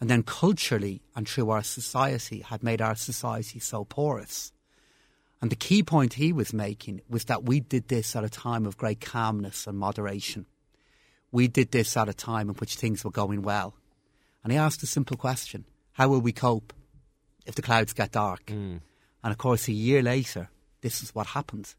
and 0.00 0.10
then 0.10 0.22
culturally 0.22 1.02
and 1.14 1.28
through 1.28 1.50
our 1.50 1.62
society 1.62 2.40
had 2.40 2.62
made 2.62 2.82
our 2.82 2.94
society 2.94 3.58
so 3.58 3.84
porous. 3.84 4.52
And 5.40 5.50
the 5.50 5.56
key 5.56 5.82
point 5.82 6.14
he 6.14 6.32
was 6.32 6.52
making 6.52 7.02
was 7.08 7.24
that 7.26 7.44
we 7.44 7.60
did 7.60 7.88
this 7.88 8.16
at 8.16 8.24
a 8.24 8.28
time 8.28 8.66
of 8.66 8.76
great 8.76 9.00
calmness 9.00 9.66
and 9.66 9.78
moderation. 9.78 10.46
We 11.30 11.48
did 11.48 11.72
this 11.72 11.96
at 11.96 12.08
a 12.08 12.14
time 12.14 12.48
in 12.48 12.54
which 12.56 12.76
things 12.76 13.04
were 13.04 13.10
going 13.10 13.42
well. 13.42 13.74
And 14.42 14.52
he 14.52 14.58
asked 14.58 14.82
a 14.82 14.86
simple 14.86 15.16
question 15.16 15.64
How 15.92 16.08
will 16.08 16.20
we 16.20 16.32
cope 16.32 16.72
if 17.44 17.54
the 17.54 17.62
clouds 17.62 17.92
get 17.92 18.12
dark? 18.12 18.46
Mm. 18.46 18.80
And 19.22 19.32
of 19.32 19.38
course, 19.38 19.68
a 19.68 19.72
year 19.72 20.02
later, 20.02 20.50
this 20.82 21.02
is 21.02 21.14
what 21.14 21.26
happened. 21.28 21.74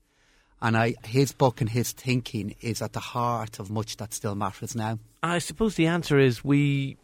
And 0.61 0.75
I, 0.75 0.95
his 1.05 1.31
book 1.33 1.61
and 1.61 1.69
his 1.69 1.91
thinking 1.91 2.55
is 2.61 2.81
at 2.81 2.93
the 2.93 2.99
heart 2.99 3.59
of 3.59 3.69
much 3.69 3.97
that 3.97 4.13
still 4.13 4.35
matters 4.35 4.75
now. 4.75 4.99
I 5.21 5.37
suppose 5.39 5.75
the 5.75 5.85
answer 5.85 6.17
is 6.17 6.43
we 6.43 6.97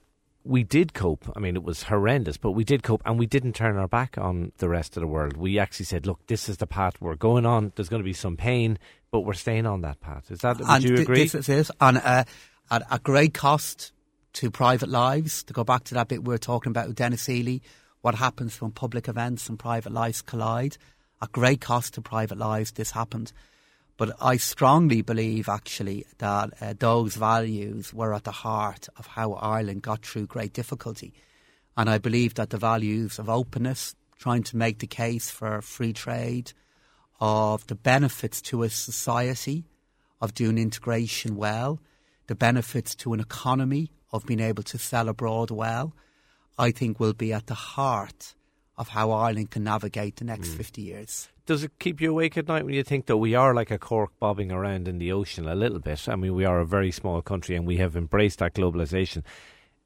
we 0.45 0.63
did 0.63 0.93
cope. 0.93 1.31
I 1.35 1.39
mean, 1.39 1.55
it 1.55 1.63
was 1.63 1.83
horrendous, 1.83 2.37
but 2.37 2.51
we 2.51 2.63
did 2.63 2.83
cope 2.83 3.01
and 3.05 3.17
we 3.17 3.25
didn't 3.25 3.53
turn 3.53 3.77
our 3.77 3.87
back 3.87 4.17
on 4.17 4.51
the 4.57 4.67
rest 4.67 4.97
of 4.97 5.01
the 5.01 5.07
world. 5.07 5.37
We 5.37 5.59
actually 5.59 5.85
said, 5.85 6.05
look, 6.05 6.25
this 6.27 6.49
is 6.49 6.57
the 6.57 6.67
path 6.67 6.95
we're 6.99 7.15
going 7.15 7.45
on. 7.45 7.71
There's 7.75 7.89
going 7.89 8.01
to 8.01 8.05
be 8.05 8.13
some 8.13 8.35
pain, 8.35 8.77
but 9.11 9.21
we're 9.21 9.33
staying 9.33 9.65
on 9.65 9.81
that 9.81 10.01
path. 10.01 10.31
Is 10.31 10.39
that, 10.39 10.59
would 10.59 10.67
and 10.67 10.83
you 10.83 10.95
agree? 10.95 11.27
This 11.27 11.47
is. 11.47 11.71
And 11.79 11.97
uh, 11.97 12.25
at 12.69 12.83
a 12.91 12.99
great 12.99 13.33
cost 13.33 13.93
to 14.33 14.51
private 14.51 14.89
lives, 14.89 15.43
to 15.43 15.53
go 15.53 15.63
back 15.63 15.85
to 15.85 15.93
that 15.93 16.09
bit 16.09 16.23
we 16.23 16.33
were 16.33 16.37
talking 16.37 16.71
about 16.71 16.87
with 16.87 16.97
Denis 16.97 17.25
Healey, 17.25 17.61
what 18.01 18.15
happens 18.15 18.59
when 18.61 18.71
public 18.71 19.07
events 19.07 19.47
and 19.47 19.57
private 19.57 19.93
lives 19.93 20.21
collide. 20.21 20.77
At 21.21 21.31
great 21.31 21.61
cost 21.61 21.93
to 21.93 22.01
private 22.01 22.37
lives, 22.37 22.71
this 22.73 22.91
happened. 22.91 23.31
But 23.95 24.15
I 24.19 24.37
strongly 24.37 25.01
believe, 25.01 25.47
actually, 25.47 26.05
that 26.17 26.53
uh, 26.59 26.73
those 26.77 27.15
values 27.15 27.93
were 27.93 28.13
at 28.13 28.23
the 28.23 28.31
heart 28.31 28.89
of 28.97 29.05
how 29.05 29.33
Ireland 29.33 29.83
got 29.83 30.05
through 30.05 30.27
great 30.27 30.53
difficulty. 30.53 31.13
And 31.77 31.89
I 31.89 31.99
believe 31.99 32.33
that 32.35 32.49
the 32.49 32.57
values 32.57 33.19
of 33.19 33.29
openness, 33.29 33.95
trying 34.17 34.43
to 34.43 34.57
make 34.57 34.79
the 34.79 34.87
case 34.87 35.29
for 35.29 35.61
free 35.61 35.93
trade, 35.93 36.53
of 37.19 37.65
the 37.67 37.75
benefits 37.75 38.41
to 38.41 38.63
a 38.63 38.69
society 38.69 39.65
of 40.19 40.33
doing 40.33 40.57
integration 40.57 41.35
well, 41.35 41.79
the 42.27 42.35
benefits 42.35 42.95
to 42.95 43.13
an 43.13 43.19
economy 43.19 43.91
of 44.11 44.25
being 44.25 44.39
able 44.39 44.63
to 44.63 44.77
sell 44.77 45.07
abroad 45.07 45.51
well, 45.51 45.93
I 46.57 46.71
think 46.71 46.99
will 46.99 47.13
be 47.13 47.33
at 47.33 47.47
the 47.47 47.53
heart 47.53 48.35
of 48.77 48.89
how 48.89 49.11
Ireland 49.11 49.51
can 49.51 49.63
navigate 49.63 50.17
the 50.17 50.25
next 50.25 50.49
mm. 50.49 50.57
50 50.57 50.81
years. 50.81 51.29
Does 51.45 51.63
it 51.63 51.71
keep 51.79 51.99
you 51.99 52.11
awake 52.11 52.37
at 52.37 52.47
night 52.47 52.65
when 52.65 52.73
you 52.73 52.83
think 52.83 53.05
that 53.07 53.17
we 53.17 53.35
are 53.35 53.53
like 53.53 53.71
a 53.71 53.77
cork 53.77 54.11
bobbing 54.19 54.51
around 54.51 54.87
in 54.87 54.97
the 54.97 55.11
ocean 55.11 55.47
a 55.47 55.55
little 55.55 55.79
bit? 55.79 56.07
I 56.07 56.15
mean, 56.15 56.35
we 56.35 56.45
are 56.45 56.59
a 56.59 56.65
very 56.65 56.91
small 56.91 57.21
country 57.21 57.55
and 57.55 57.67
we 57.67 57.77
have 57.77 57.95
embraced 57.95 58.39
that 58.39 58.53
globalization. 58.53 59.23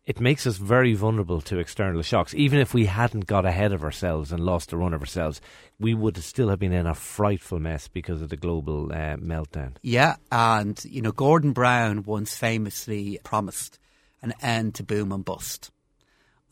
It 0.05 0.21
makes 0.21 0.47
us 0.47 0.55
very 0.55 0.93
vulnerable 0.93 1.41
to 1.41 1.59
external 1.59 2.01
shocks. 2.01 2.33
Even 2.33 2.59
if 2.59 2.73
we 2.73 2.85
hadn't 2.85 3.25
got 3.25 3.45
ahead 3.45 3.73
of 3.73 3.83
ourselves 3.83 4.31
and 4.31 4.39
lost 4.39 4.69
the 4.69 4.77
run 4.77 4.93
of 4.93 5.01
ourselves, 5.01 5.41
we 5.79 5.93
would 5.93 6.15
still 6.23 6.47
have 6.47 6.59
been 6.59 6.71
in 6.71 6.87
a 6.87 6.95
frightful 6.95 7.59
mess 7.59 7.89
because 7.89 8.21
of 8.21 8.29
the 8.29 8.37
global 8.37 8.91
uh, 8.91 9.17
meltdown. 9.17 9.75
Yeah, 9.81 10.15
and 10.31 10.81
you 10.85 11.01
know, 11.01 11.11
Gordon 11.11 11.51
Brown 11.51 12.03
once 12.03 12.37
famously 12.37 13.19
promised 13.25 13.79
an 14.21 14.33
end 14.41 14.75
to 14.75 14.83
boom 14.83 15.11
and 15.11 15.25
bust. 15.25 15.71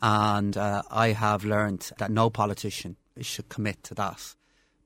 And 0.02 0.58
uh, 0.58 0.84
I 0.92 1.10
have 1.14 1.46
learned 1.46 1.92
that 1.98 2.12
no 2.12 2.30
politician 2.30 2.98
should 3.22 3.48
commit 3.48 3.82
to 3.84 3.94
that. 3.96 4.36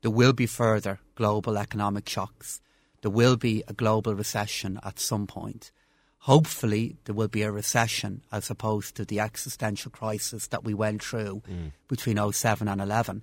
There 0.01 0.11
will 0.11 0.33
be 0.33 0.45
further 0.45 0.99
global 1.15 1.57
economic 1.57 2.07
shocks. 2.07 2.61
There 3.01 3.11
will 3.11 3.37
be 3.37 3.63
a 3.67 3.73
global 3.73 4.15
recession 4.15 4.79
at 4.83 4.99
some 4.99 5.27
point. 5.27 5.71
Hopefully, 6.23 6.97
there 7.05 7.15
will 7.15 7.27
be 7.29 7.43
a 7.43 7.51
recession 7.51 8.21
as 8.31 8.49
opposed 8.49 8.95
to 8.95 9.05
the 9.05 9.19
existential 9.19 9.91
crisis 9.91 10.47
that 10.47 10.63
we 10.63 10.73
went 10.73 11.01
through 11.01 11.41
mm. 11.49 11.71
between 11.87 12.31
07 12.31 12.67
and 12.67 12.81
11. 12.81 13.21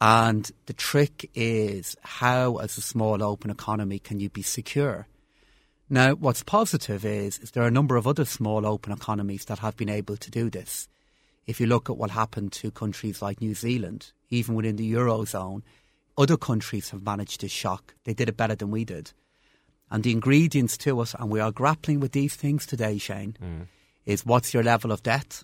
And 0.00 0.50
the 0.66 0.72
trick 0.72 1.30
is 1.34 1.96
how, 2.02 2.56
as 2.56 2.76
a 2.76 2.82
small 2.82 3.22
open 3.22 3.50
economy, 3.50 3.98
can 3.98 4.20
you 4.20 4.28
be 4.28 4.42
secure? 4.42 5.06
Now, 5.88 6.14
what's 6.14 6.42
positive 6.42 7.04
is, 7.04 7.38
is 7.38 7.52
there 7.52 7.62
are 7.62 7.68
a 7.68 7.70
number 7.70 7.96
of 7.96 8.06
other 8.06 8.24
small 8.24 8.66
open 8.66 8.92
economies 8.92 9.44
that 9.46 9.60
have 9.60 9.76
been 9.76 9.88
able 9.88 10.16
to 10.16 10.30
do 10.30 10.50
this. 10.50 10.88
If 11.46 11.60
you 11.60 11.66
look 11.66 11.88
at 11.88 11.96
what 11.96 12.10
happened 12.10 12.52
to 12.54 12.70
countries 12.70 13.22
like 13.22 13.40
New 13.40 13.54
Zealand, 13.54 14.10
even 14.30 14.54
within 14.54 14.76
the 14.76 14.92
Eurozone, 14.92 15.62
other 16.18 16.36
countries 16.36 16.90
have 16.90 17.02
managed 17.02 17.40
this 17.40 17.52
shock. 17.52 17.94
They 18.04 18.14
did 18.14 18.28
it 18.28 18.36
better 18.36 18.54
than 18.54 18.70
we 18.70 18.84
did. 18.84 19.12
And 19.90 20.02
the 20.02 20.12
ingredients 20.12 20.76
to 20.78 21.00
us, 21.00 21.14
and 21.14 21.30
we 21.30 21.40
are 21.40 21.52
grappling 21.52 22.00
with 22.00 22.12
these 22.12 22.34
things 22.34 22.66
today, 22.66 22.98
Shane, 22.98 23.36
mm. 23.40 23.66
is 24.04 24.26
what's 24.26 24.52
your 24.52 24.62
level 24.62 24.90
of 24.90 25.02
debt, 25.02 25.42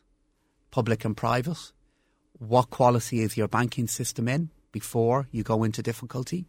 public 0.70 1.04
and 1.04 1.16
private? 1.16 1.72
What 2.38 2.70
quality 2.70 3.20
is 3.20 3.36
your 3.36 3.48
banking 3.48 3.86
system 3.86 4.26
in 4.26 4.50
before 4.72 5.28
you 5.30 5.44
go 5.44 5.62
into 5.62 5.82
difficulty? 5.82 6.46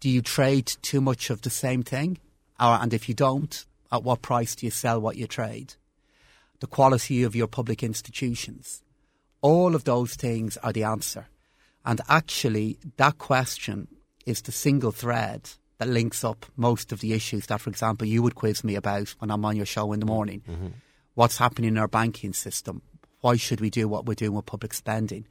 Do 0.00 0.08
you 0.08 0.22
trade 0.22 0.66
too 0.82 1.00
much 1.00 1.28
of 1.30 1.42
the 1.42 1.50
same 1.50 1.82
thing? 1.82 2.18
Or, 2.58 2.78
and 2.80 2.94
if 2.94 3.08
you 3.08 3.14
don't, 3.14 3.66
at 3.92 4.02
what 4.02 4.22
price 4.22 4.54
do 4.56 4.66
you 4.66 4.70
sell 4.70 5.00
what 5.00 5.16
you 5.16 5.26
trade? 5.26 5.74
The 6.60 6.66
quality 6.66 7.22
of 7.22 7.36
your 7.36 7.48
public 7.48 7.82
institutions. 7.82 8.82
All 9.42 9.74
of 9.74 9.84
those 9.84 10.14
things 10.14 10.56
are 10.58 10.72
the 10.72 10.84
answer. 10.84 11.26
And 11.86 12.00
actually, 12.08 12.78
that 12.96 13.16
question 13.16 13.86
is 14.26 14.42
the 14.42 14.52
single 14.52 14.90
thread 14.90 15.48
that 15.78 15.88
links 15.88 16.24
up 16.24 16.44
most 16.56 16.90
of 16.90 17.00
the 17.00 17.12
issues 17.12 17.46
that, 17.46 17.60
for 17.60 17.70
example, 17.70 18.08
you 18.08 18.22
would 18.22 18.34
quiz 18.34 18.64
me 18.64 18.74
about 18.74 19.14
when 19.20 19.30
I'm 19.30 19.44
on 19.44 19.56
your 19.56 19.66
show 19.66 19.92
in 19.92 20.00
the 20.00 20.06
morning. 20.06 20.42
Mm-hmm. 20.48 20.66
What's 21.14 21.38
happening 21.38 21.68
in 21.68 21.78
our 21.78 21.88
banking 21.88 22.32
system? 22.32 22.82
Why 23.20 23.36
should 23.36 23.60
we 23.60 23.70
do 23.70 23.88
what 23.88 24.04
we're 24.04 24.14
doing 24.14 24.34
with 24.34 24.46
public 24.46 24.74
spending? 24.74 25.26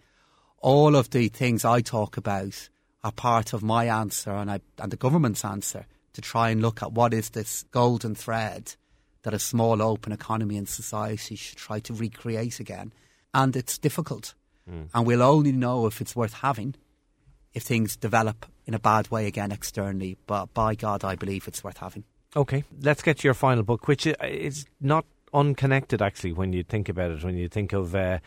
All 0.60 0.96
of 0.96 1.10
the 1.10 1.28
things 1.28 1.66
I 1.66 1.82
talk 1.82 2.16
about 2.16 2.70
are 3.04 3.12
part 3.12 3.54
of 3.54 3.62
my 3.62 3.86
answer 3.86 4.32
and, 4.32 4.50
I, 4.50 4.62
and 4.80 4.92
the 4.92 4.98
government's 4.98 5.46
answer 5.46 5.86
to 6.14 6.22
try 6.22 6.50
and 6.50 6.62
look 6.62 6.82
at 6.82 6.94
what 6.94 7.14
is 7.14 7.32
this 7.32 7.64
golden 7.72 8.16
thread 8.16 8.76
that 9.24 9.34
a 9.34 9.40
small 9.40 9.82
open 9.82 10.14
economy 10.14 10.58
and 10.58 10.70
society 10.70 11.36
should 11.36 11.58
try 11.58 11.80
to 11.82 11.94
recreate 11.94 12.60
again. 12.60 12.94
And 13.34 13.56
it's 13.56 13.78
difficult. 13.78 14.34
Mm. 14.70 14.90
And 14.94 15.06
we'll 15.06 15.22
only 15.22 15.52
know 15.52 15.86
if 15.86 16.02
it's 16.02 16.16
worth 16.16 16.34
having 16.34 16.76
if 17.54 17.64
things 17.64 17.96
develop 17.96 18.46
in 18.66 18.74
a 18.74 18.80
bad 18.80 19.10
way 19.10 19.26
again 19.26 19.52
externally. 19.52 20.18
But 20.28 20.54
by 20.54 20.76
God, 20.76 21.04
I 21.04 21.16
believe 21.16 21.48
it's 21.48 21.64
worth 21.64 21.78
having. 21.78 22.04
Okay, 22.36 22.66
let's 22.82 23.02
get 23.02 23.20
to 23.20 23.28
your 23.28 23.34
final 23.34 23.64
book, 23.64 23.88
which 23.88 24.06
is 24.06 24.66
not 24.82 25.06
unconnected 25.34 26.02
actually 26.02 26.34
when 26.34 26.54
you 26.54 26.64
think 26.64 26.90
about 26.90 27.12
it, 27.12 27.24
when 27.24 27.38
you 27.38 27.48
think 27.48 27.74
of 27.74 27.96
uh, 27.96 28.20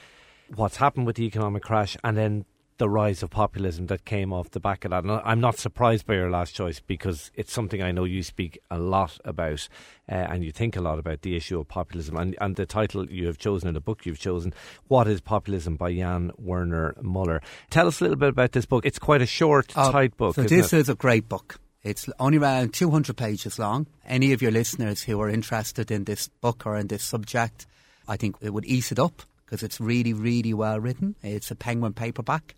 what's 0.54 0.76
happened 0.76 1.06
with 1.06 1.16
the 1.16 1.24
economic 1.24 1.62
crash 1.62 1.96
and 2.02 2.16
then 2.16 2.44
the 2.78 2.88
rise 2.88 3.22
of 3.22 3.30
populism 3.30 3.86
that 3.86 4.04
came 4.04 4.32
off 4.32 4.50
the 4.50 4.60
back 4.60 4.84
of 4.84 4.90
that. 4.90 5.04
And 5.04 5.12
I'm 5.12 5.40
not 5.40 5.58
surprised 5.58 6.06
by 6.06 6.14
your 6.14 6.30
last 6.30 6.54
choice 6.54 6.80
because 6.80 7.30
it's 7.34 7.52
something 7.52 7.82
I 7.82 7.92
know 7.92 8.04
you 8.04 8.22
speak 8.22 8.58
a 8.70 8.78
lot 8.78 9.18
about 9.24 9.68
uh, 10.08 10.14
and 10.14 10.44
you 10.44 10.52
think 10.52 10.76
a 10.76 10.80
lot 10.80 10.98
about 10.98 11.22
the 11.22 11.36
issue 11.36 11.60
of 11.60 11.68
populism. 11.68 12.16
And, 12.16 12.36
and 12.40 12.56
the 12.56 12.66
title 12.66 13.10
you 13.10 13.26
have 13.26 13.38
chosen, 13.38 13.68
and 13.68 13.76
the 13.76 13.80
book 13.80 14.06
you've 14.06 14.18
chosen, 14.18 14.54
What 14.86 15.06
is 15.08 15.20
Populism 15.20 15.76
by 15.76 15.94
Jan 15.94 16.32
Werner 16.38 16.94
Muller. 17.02 17.42
Tell 17.70 17.86
us 17.86 18.00
a 18.00 18.04
little 18.04 18.16
bit 18.16 18.30
about 18.30 18.52
this 18.52 18.66
book. 18.66 18.86
It's 18.86 18.98
quite 18.98 19.22
a 19.22 19.26
short, 19.26 19.76
uh, 19.76 19.92
tight 19.92 20.16
book. 20.16 20.36
So, 20.36 20.42
this 20.42 20.72
it? 20.72 20.78
is 20.78 20.88
a 20.88 20.94
great 20.94 21.28
book. 21.28 21.60
It's 21.82 22.08
only 22.18 22.38
around 22.38 22.74
200 22.74 23.16
pages 23.16 23.58
long. 23.58 23.86
Any 24.06 24.32
of 24.32 24.42
your 24.42 24.50
listeners 24.50 25.02
who 25.02 25.20
are 25.20 25.28
interested 25.28 25.90
in 25.90 26.04
this 26.04 26.28
book 26.28 26.64
or 26.66 26.76
in 26.76 26.88
this 26.88 27.02
subject, 27.02 27.66
I 28.06 28.16
think 28.16 28.36
it 28.40 28.50
would 28.50 28.64
ease 28.64 28.90
it 28.92 28.98
up 28.98 29.22
because 29.44 29.62
it's 29.62 29.80
really, 29.80 30.12
really 30.12 30.52
well 30.52 30.78
written. 30.80 31.14
It's 31.22 31.50
a 31.50 31.54
Penguin 31.54 31.94
paperback. 31.94 32.54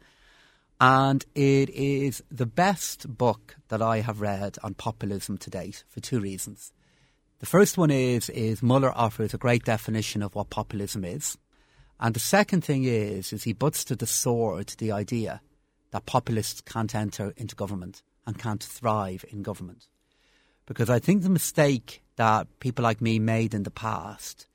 And 0.81 1.27
it 1.35 1.69
is 1.69 2.23
the 2.31 2.47
best 2.47 3.19
book 3.19 3.57
that 3.69 3.83
I 3.83 4.01
have 4.01 4.23
read 4.23 4.57
on 4.63 4.73
populism 4.73 5.37
to 5.39 5.51
date 5.51 5.85
for 5.91 6.01
two 6.01 6.21
reasons. 6.21 6.73
The 7.41 7.47
first 7.47 7.77
one 7.77 7.91
is, 7.91 8.31
is 8.31 8.63
Muller 8.63 8.91
offers 8.97 9.35
a 9.35 9.39
great 9.39 9.65
definition 9.65 10.23
of 10.23 10.35
what 10.35 10.49
populism 10.49 11.05
is. 11.05 11.37
And 11.99 12.15
the 12.15 12.21
second 12.21 12.65
thing 12.65 12.85
is, 12.85 13.31
is 13.31 13.45
he 13.45 13.53
butts 13.53 13.85
to 13.85 13.97
the 13.97 14.07
sword 14.07 14.75
the 14.79 14.91
idea 14.91 15.43
that 15.91 16.07
populists 16.07 16.63
can't 16.63 16.95
enter 16.95 17.35
into 17.37 17.55
government 17.55 18.03
and 18.27 18.39
can't 18.39 18.63
thrive 18.63 19.25
in 19.29 19.43
government. 19.43 19.87
Because 20.65 20.89
I 20.89 20.99
think 20.99 21.23
the 21.23 21.29
mistake 21.29 22.03
that 22.17 22.47
people 22.59 22.85
like 22.85 23.03
me 23.03 23.19
made 23.19 23.53
in 23.53 23.65
the 23.65 23.71
past 23.71 24.47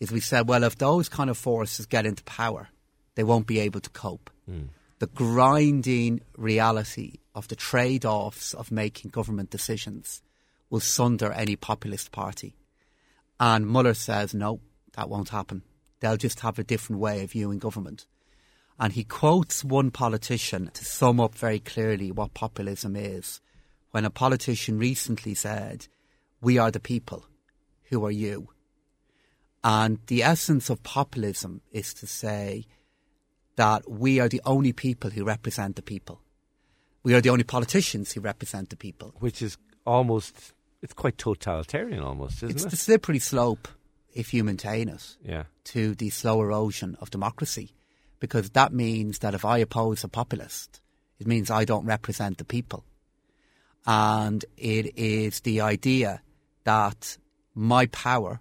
is 0.00 0.10
we 0.10 0.20
said, 0.20 0.48
well, 0.48 0.64
if 0.64 0.76
those 0.76 1.10
kind 1.10 1.28
of 1.28 1.36
forces 1.36 1.84
get 1.84 2.06
into 2.06 2.24
power, 2.24 2.68
they 3.14 3.24
won't 3.24 3.46
be 3.46 3.58
able 3.58 3.80
to 3.80 3.90
cope. 3.90 4.30
Mm 4.50 4.68
the 4.98 5.06
grinding 5.08 6.20
reality 6.36 7.14
of 7.34 7.48
the 7.48 7.56
trade 7.56 8.04
offs 8.04 8.54
of 8.54 8.72
making 8.72 9.10
government 9.10 9.50
decisions 9.50 10.22
will 10.70 10.80
sunder 10.80 11.32
any 11.32 11.54
populist 11.56 12.12
party. 12.12 12.56
And 13.38 13.66
Muller 13.66 13.94
says, 13.94 14.32
no, 14.32 14.60
that 14.94 15.10
won't 15.10 15.28
happen. 15.28 15.62
They'll 16.00 16.16
just 16.16 16.40
have 16.40 16.58
a 16.58 16.64
different 16.64 17.00
way 17.00 17.22
of 17.22 17.32
viewing 17.32 17.58
government. 17.58 18.06
And 18.78 18.92
he 18.92 19.04
quotes 19.04 19.64
one 19.64 19.90
politician 19.90 20.70
to 20.74 20.84
sum 20.84 21.20
up 21.20 21.34
very 21.34 21.58
clearly 21.58 22.10
what 22.10 22.34
populism 22.34 22.96
is. 22.96 23.40
When 23.90 24.04
a 24.04 24.10
politician 24.10 24.78
recently 24.78 25.34
said, 25.34 25.88
We 26.40 26.58
are 26.58 26.70
the 26.70 26.80
people, 26.80 27.26
who 27.84 28.04
are 28.04 28.10
you? 28.10 28.48
And 29.64 29.98
the 30.06 30.22
essence 30.22 30.68
of 30.68 30.82
populism 30.82 31.62
is 31.72 31.94
to 31.94 32.06
say, 32.06 32.66
that 33.56 33.90
we 33.90 34.20
are 34.20 34.28
the 34.28 34.40
only 34.44 34.72
people 34.72 35.10
who 35.10 35.24
represent 35.24 35.76
the 35.76 35.82
people. 35.82 36.20
We 37.02 37.14
are 37.14 37.20
the 37.20 37.30
only 37.30 37.44
politicians 37.44 38.12
who 38.12 38.20
represent 38.20 38.70
the 38.70 38.76
people. 38.76 39.14
Which 39.18 39.42
is 39.42 39.56
almost, 39.84 40.52
it's 40.82 40.92
quite 40.92 41.18
totalitarian 41.18 42.00
almost, 42.02 42.38
isn't 42.38 42.50
it's 42.50 42.62
it? 42.62 42.66
It's 42.66 42.74
the 42.74 42.84
slippery 42.84 43.18
slope, 43.18 43.68
if 44.12 44.34
you 44.34 44.44
maintain 44.44 44.88
it, 44.88 45.16
yeah. 45.24 45.44
to 45.64 45.94
the 45.94 46.10
slow 46.10 46.42
erosion 46.42 46.96
of 47.00 47.10
democracy. 47.10 47.72
Because 48.18 48.50
that 48.50 48.72
means 48.72 49.18
that 49.18 49.34
if 49.34 49.44
I 49.44 49.58
oppose 49.58 50.02
a 50.02 50.08
populist, 50.08 50.80
it 51.18 51.26
means 51.26 51.50
I 51.50 51.64
don't 51.64 51.84
represent 51.84 52.38
the 52.38 52.44
people. 52.44 52.84
And 53.86 54.44
it 54.56 54.98
is 54.98 55.40
the 55.40 55.60
idea 55.60 56.22
that 56.64 57.18
my 57.54 57.86
power 57.86 58.40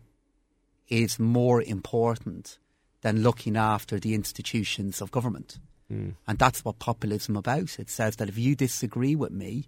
is 0.87 1.19
more 1.19 1.61
important 1.61 2.57
than 3.05 3.21
looking 3.21 3.55
after 3.55 3.99
the 3.99 4.15
institutions 4.15 4.99
of 4.99 5.11
government. 5.11 5.59
Mm. 5.93 6.15
And 6.27 6.39
that's 6.39 6.65
what 6.65 6.79
populism 6.79 7.37
about. 7.37 7.77
It 7.77 7.91
says 7.91 8.15
that 8.15 8.29
if 8.29 8.35
you 8.39 8.55
disagree 8.55 9.15
with 9.15 9.29
me, 9.29 9.67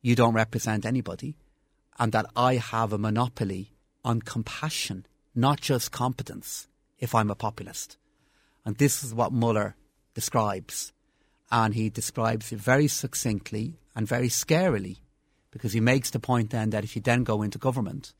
you 0.00 0.16
don't 0.16 0.34
represent 0.34 0.84
anybody, 0.84 1.36
and 2.00 2.10
that 2.10 2.26
I 2.34 2.56
have 2.56 2.92
a 2.92 2.98
monopoly 2.98 3.70
on 4.04 4.20
compassion, 4.20 5.06
not 5.32 5.60
just 5.60 5.92
competence, 5.92 6.66
if 6.98 7.14
I'm 7.14 7.30
a 7.30 7.36
populist. 7.36 7.98
And 8.64 8.76
this 8.78 9.04
is 9.04 9.14
what 9.14 9.30
Muller 9.30 9.76
describes. 10.14 10.92
And 11.52 11.74
he 11.74 11.88
describes 11.88 12.50
it 12.50 12.58
very 12.58 12.88
succinctly 12.88 13.78
and 13.94 14.08
very 14.08 14.28
scarily, 14.28 14.96
because 15.52 15.72
he 15.72 15.80
makes 15.80 16.10
the 16.10 16.18
point 16.18 16.50
then 16.50 16.70
that 16.70 16.82
if 16.82 16.96
you 16.96 17.02
then 17.02 17.22
go 17.22 17.42
into 17.42 17.58
government, 17.58 18.12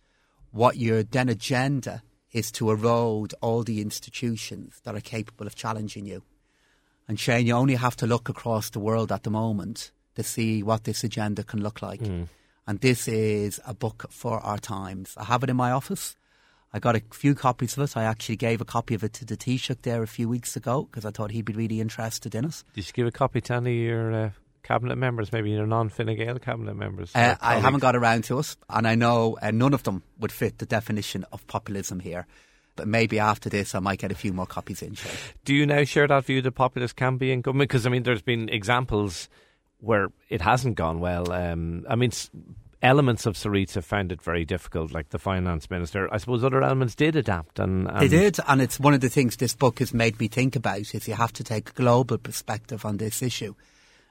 what 0.53 0.77
your 0.77 1.03
then 1.03 1.29
agenda 1.29 2.05
is 2.33 2.51
to 2.53 2.71
erode 2.71 3.35
all 3.41 3.63
the 3.63 3.81
institutions 3.81 4.81
that 4.85 4.95
are 4.95 5.01
capable 5.01 5.47
of 5.47 5.55
challenging 5.55 6.07
you. 6.07 6.23
And 7.09 7.19
Shane, 7.19 7.47
you 7.47 7.55
only 7.55 7.75
have 7.75 7.97
to 7.97 8.07
look 8.07 8.29
across 8.29 8.71
the 8.71 8.81
world 8.81 9.13
at 9.13 9.23
the 9.23 9.31
moment 9.31 9.91
to 10.15 10.23
see 10.23 10.63
what 10.63 10.85
this 10.85 11.05
agenda 11.05 11.43
can 11.43 11.63
look 11.63 11.83
like. 11.83 12.01
Mm. 12.01 12.29
And 12.67 12.81
this 12.81 13.09
is 13.09 13.61
a 13.67 13.75
book 13.75 14.07
for 14.11 14.39
our 14.41 14.59
times. 14.59 15.15
I 15.17 15.25
have 15.25 15.43
it 15.43 15.51
in 15.51 15.57
my 15.57 15.73
office. 15.73 16.17
I 16.73 16.79
got 16.79 16.97
a 16.97 17.03
few 17.11 17.35
copies 17.35 17.77
of 17.77 17.83
it. 17.83 17.97
I 17.97 18.05
actually 18.05 18.37
gave 18.37 18.61
a 18.61 18.65
copy 18.65 18.95
of 18.95 19.05
it 19.05 19.13
to 19.15 19.27
the 19.27 19.37
Taoiseach 19.37 19.83
there 19.83 20.03
a 20.03 20.07
few 20.07 20.29
weeks 20.29 20.57
ago 20.57 20.85
because 20.85 21.05
I 21.05 21.11
thought 21.11 21.33
he'd 21.33 21.45
be 21.45 21.53
really 21.53 21.81
interested 21.81 22.35
in 22.35 22.47
it. 22.47 22.65
Did 22.73 22.87
you 22.87 22.93
give 22.95 23.07
a 23.07 23.11
copy 23.11 23.43
to 23.43 23.55
any 23.55 23.83
of 23.83 23.89
your 23.89 24.13
uh, 24.13 24.31
cabinet 24.63 24.97
members, 24.97 25.33
maybe 25.33 25.51
your 25.51 25.67
non-Fine 25.67 26.17
Gael 26.17 26.39
cabinet 26.39 26.75
members? 26.75 27.11
Uh, 27.15 27.37
I 27.41 27.57
haven't 27.59 27.81
got 27.81 27.97
around 27.97 28.25
to 28.25 28.39
it, 28.39 28.57
and 28.69 28.87
I 28.87 28.95
know 28.95 29.39
uh, 29.43 29.51
none 29.51 29.75
of 29.75 29.83
them 29.83 30.03
would 30.19 30.33
fit 30.33 30.59
the 30.59 30.67
definition 30.67 31.25
of 31.33 31.47
populism 31.47 32.01
here. 32.01 32.27
But 32.75 32.89
maybe 32.89 33.19
after 33.19 33.51
this, 33.51 33.75
I 33.75 33.81
might 33.81 33.99
get 33.99 34.13
a 34.13 34.15
few 34.15 34.33
more 34.33 34.47
copies 34.47 34.81
in. 34.81 34.95
Shane. 34.95 35.13
Do 35.45 35.55
you 35.55 35.67
now 35.67 35.85
share 35.85 36.09
that 36.09 36.25
view 36.25 36.41
that 36.41 36.53
populists 36.53 36.95
can 36.95 37.19
be 37.19 37.31
in 37.31 37.43
government? 37.43 37.69
Because 37.69 37.87
I 37.87 37.91
mean, 37.91 38.03
there's 38.03 38.23
been 38.23 38.49
examples 38.49 39.29
where 39.81 40.09
it 40.31 40.41
hasn't 40.41 40.77
gone 40.77 41.01
well. 41.01 41.33
Um, 41.33 41.85
I 41.89 41.97
mean, 41.97 42.13
elements 42.83 43.27
of 43.27 43.35
Syriza 43.35 43.83
found 43.83 44.11
it 44.11 44.23
very 44.23 44.45
difficult, 44.45 44.93
like 44.93 45.11
the 45.11 45.19
finance 45.19 45.71
minister. 45.71 46.13
I 46.13 46.17
suppose 46.17 46.43
other 46.45 46.63
elements 46.63 46.95
did 46.95 47.15
adapt, 47.15 47.59
and, 47.59 47.89
and 47.89 48.01
they 48.01 48.09
did. 48.09 48.39
And 48.49 48.63
it's 48.63 48.81
one 48.81 48.95
of 48.95 49.01
the 49.01 49.11
things 49.11 49.37
this 49.37 49.55
book 49.55 49.81
has 49.81 49.93
made 49.93 50.19
me 50.19 50.29
think 50.29 50.57
about: 50.57 50.81
is 50.81 51.07
you 51.07 51.15
have 51.15 51.33
to 51.35 51.45
take 51.45 51.71
a 51.71 51.73
global 51.75 52.17
perspective 52.17 52.87
on 52.87 52.97
this 52.97 53.23
issue. 53.23 53.55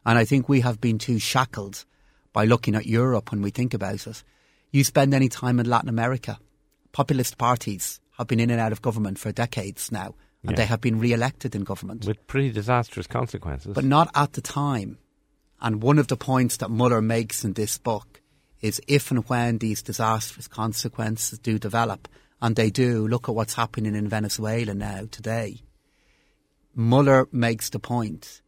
And 0.06 0.18
I 0.18 0.26
think 0.26 0.50
we 0.50 0.62
have 0.62 0.82
been 0.82 0.98
too 0.98 1.20
shackled 1.20 1.86
by 2.34 2.46
looking 2.46 2.76
at 2.76 2.86
Europe 2.86 3.32
when 3.32 3.42
we 3.42 3.52
think 3.52 3.74
about 3.74 4.08
it. 4.08 4.24
You 4.72 4.84
spend 4.84 5.14
any 5.14 5.30
time 5.30 5.60
in 5.60 5.70
Latin 5.70 5.90
America, 5.90 6.40
populist 6.92 7.38
parties 7.38 8.00
have 8.18 8.28
been 8.28 8.40
in 8.40 8.50
and 8.50 8.60
out 8.60 8.72
of 8.72 8.82
government 8.82 9.20
for 9.20 9.32
decades 9.32 9.92
now, 9.92 10.16
and 10.44 10.52
yeah. 10.52 10.58
they 10.58 10.66
have 10.66 10.82
been 10.82 11.00
re-elected 11.00 11.56
in 11.56 11.64
government 11.64 12.06
with 12.06 12.26
pretty 12.28 12.52
disastrous 12.52 13.08
consequences. 13.08 13.74
But 13.74 13.86
not 13.86 14.10
at 14.16 14.34
the 14.34 14.42
time. 14.42 14.98
And 15.60 15.84
one 15.84 16.00
of 16.00 16.08
the 16.08 16.18
points 16.18 16.58
that 16.58 16.72
Muller 16.72 17.02
makes 17.02 17.46
in 17.46 17.54
this 17.54 17.78
book 17.78 18.22
is 18.62 18.82
if 18.88 19.12
and 19.12 19.28
when 19.30 19.60
these 19.60 19.84
disastrous 19.84 20.48
consequences 20.48 21.38
do 21.40 21.60
develop, 21.60 22.08
and 22.42 22.56
they 22.56 22.72
do, 22.72 23.08
look 23.08 23.30
at 23.30 23.36
what's 23.36 23.54
happening 23.54 23.94
in 23.96 24.08
Venezuela 24.08 24.74
now 24.74 25.08
today. 25.12 25.62
Muller 26.74 27.28
makes 27.32 27.70
the 27.70 27.80
point 27.80 28.40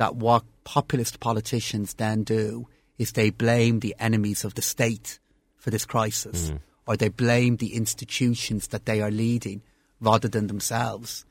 that 0.00 0.16
what 0.16 0.42
populist 0.64 1.20
politicians 1.20 1.94
then 1.94 2.24
do 2.24 2.66
is 2.98 3.12
they 3.12 3.30
blame 3.30 3.80
the 3.80 3.94
enemies 3.98 4.44
of 4.44 4.54
the 4.54 4.62
state 4.62 5.20
for 5.56 5.70
this 5.70 5.86
crisis. 5.86 6.50
Mm 6.50 6.60
or 6.90 6.96
they 6.96 7.08
blame 7.08 7.56
the 7.56 7.76
institutions 7.76 8.66
that 8.66 8.84
they 8.84 9.00
are 9.00 9.12
leading 9.12 9.62
rather 10.00 10.26
than 10.26 10.48
themselves. 10.48 11.24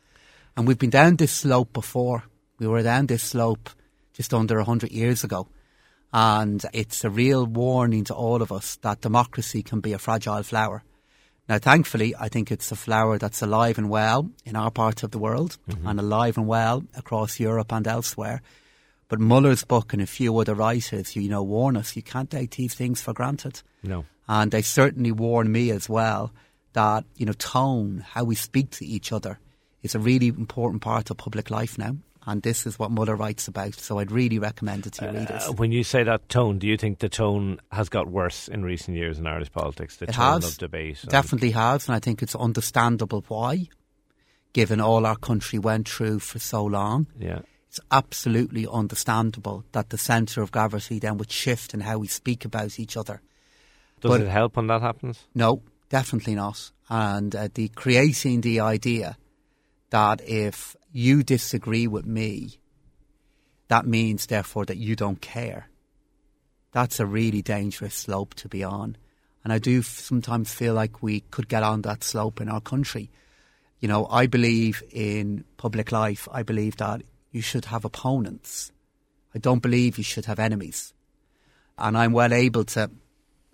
And 0.56 0.66
we've 0.66 0.80
been 0.80 0.90
down 0.90 1.18
this 1.18 1.34
slope 1.34 1.74
before. 1.74 2.24
We 2.60 2.68
were 2.68 2.82
down 2.82 3.08
this 3.08 3.24
slope 3.24 3.70
just 4.14 4.34
under 4.34 4.56
100 4.56 4.90
years 4.90 5.26
ago. 5.26 5.50
And 6.14 6.64
it's 6.72 7.04
a 7.04 7.10
real 7.10 7.46
warning 7.46 8.06
to 8.06 8.16
all 8.16 8.42
of 8.42 8.54
us 8.54 8.78
that 8.78 9.02
democracy 9.02 9.62
can 9.62 9.82
be 9.82 9.92
a 9.92 10.00
fragile 10.00 10.44
flower. 10.44 10.82
Now, 11.50 11.58
thankfully, 11.58 12.14
I 12.16 12.30
think 12.30 12.52
it's 12.52 12.72
a 12.72 12.76
flower 12.76 13.18
that's 13.18 13.42
alive 13.42 13.80
and 13.80 13.90
well 13.90 14.30
in 14.46 14.56
our 14.56 14.70
part 14.70 15.02
of 15.02 15.10
the 15.10 15.18
world 15.18 15.58
mm-hmm. 15.68 15.88
and 15.88 16.00
alive 16.00 16.38
and 16.38 16.46
well 16.46 16.84
across 16.96 17.40
Europe 17.40 17.74
and 17.74 17.88
elsewhere. 17.88 18.44
But 19.08 19.20
Muller's 19.20 19.64
book 19.64 19.92
and 19.92 20.02
a 20.02 20.06
few 20.06 20.38
other 20.38 20.54
writers, 20.54 21.16
you 21.16 21.28
know, 21.28 21.42
warn 21.42 21.76
us 21.76 21.96
you 21.96 22.04
can't 22.04 22.30
take 22.30 22.52
these 22.52 22.76
things 22.76 23.02
for 23.02 23.14
granted. 23.14 23.64
No. 23.82 24.06
And 24.28 24.52
they 24.52 24.62
certainly 24.62 25.12
warn 25.12 25.52
me 25.52 25.72
as 25.72 25.90
well 25.90 26.32
that, 26.74 27.06
you 27.16 27.26
know, 27.26 27.34
tone, 27.34 28.06
how 28.08 28.26
we 28.26 28.36
speak 28.36 28.70
to 28.72 28.86
each 28.86 29.12
other, 29.12 29.40
is 29.82 29.96
a 29.96 30.00
really 30.00 30.28
important 30.28 30.84
part 30.84 31.10
of 31.10 31.18
public 31.18 31.50
life 31.50 31.80
now. 31.80 31.96
And 32.30 32.42
this 32.42 32.66
is 32.66 32.78
what 32.78 32.92
Muller 32.92 33.16
writes 33.16 33.48
about. 33.48 33.76
So 33.76 34.00
I'd 34.00 34.12
really 34.12 34.40
recommend 34.40 34.86
it 34.88 34.94
to 34.94 35.06
your 35.06 35.16
uh, 35.16 35.20
readers. 35.20 35.50
When 35.58 35.72
you 35.72 35.84
say 35.84 36.04
that 36.04 36.30
tone, 36.30 36.60
do 36.60 36.68
you 36.68 36.78
think 36.78 37.00
the 37.00 37.10
tone 37.10 37.60
has 37.72 37.90
got 37.90 38.08
worse 38.08 38.48
in 38.48 38.64
recent 38.64 38.98
years 38.98 39.20
in 39.20 39.28
Irish 39.28 39.52
politics? 39.52 39.98
The 39.98 40.06
it 40.06 40.14
tone 40.14 40.42
has. 40.42 40.52
of 40.54 40.58
debate? 40.58 41.00
Definitely 41.08 41.52
has. 41.52 41.88
And 41.88 41.96
I 41.96 42.00
think 42.00 42.22
it's 42.22 42.36
understandable 42.36 43.26
why, 43.28 43.68
given 44.54 44.80
all 44.80 45.06
our 45.06 45.18
country 45.18 45.60
went 45.60 45.90
through 45.90 46.20
for 46.20 46.40
so 46.40 46.64
long. 46.64 47.08
Yeah 47.20 47.42
it's 47.70 47.80
absolutely 47.92 48.66
understandable 48.68 49.64
that 49.74 49.90
the 49.90 49.98
centre 49.98 50.42
of 50.42 50.52
gravity 50.52 50.98
then 50.98 51.18
would 51.18 51.32
shift 51.32 51.74
in 51.76 51.82
how 51.82 52.00
we 52.00 52.08
speak 52.08 52.44
about 52.44 52.80
each 52.80 52.98
other. 52.98 53.22
Does 54.02 54.10
but 54.10 54.22
it 54.22 54.28
help 54.28 54.56
when 54.56 54.68
that 54.68 54.82
happens? 54.82 55.28
No, 55.36 55.62
definitely 55.90 56.34
not. 56.34 56.72
And 56.90 57.36
uh, 57.36 57.50
the 57.54 57.68
creating 57.70 58.42
the 58.42 58.62
idea 58.62 59.18
that 59.92 60.22
if 60.28 60.76
you 60.92 61.24
disagree 61.24 61.88
with 61.88 62.06
me, 62.06 62.60
that 63.68 63.86
means 63.86 64.26
therefore 64.26 64.66
that 64.66 64.78
you 64.78 64.96
don't 64.96 65.22
care. 65.22 65.70
That's 66.72 67.00
a 67.00 67.06
really 67.06 67.42
dangerous 67.42 67.96
slope 67.96 68.34
to 68.36 68.48
be 68.48 68.64
on. 68.64 68.98
And 69.44 69.54
I 69.54 69.60
do 69.60 69.82
sometimes 69.82 70.54
feel 70.54 70.74
like 70.74 71.02
we 71.02 71.22
could 71.22 71.48
get 71.48 71.64
on 71.64 71.82
that 71.84 72.04
slope 72.04 72.42
in 72.42 72.50
our 72.50 72.62
country. 72.62 73.10
You 73.80 73.88
know, 73.88 74.08
I 74.08 74.28
believe 74.28 74.84
in 74.92 75.46
public 75.58 75.92
life. 75.92 76.28
I 76.32 76.44
believe 76.44 76.78
that 76.78 77.04
you 77.32 77.42
should 77.42 77.66
have 77.66 77.86
opponents. 77.86 78.72
I 79.34 79.40
don't 79.40 79.62
believe 79.62 79.98
you 79.98 80.04
should 80.04 80.26
have 80.26 80.40
enemies. 80.40 80.94
And 81.78 81.98
I'm 81.98 82.12
well 82.12 82.34
able 82.34 82.66
to 82.66 82.92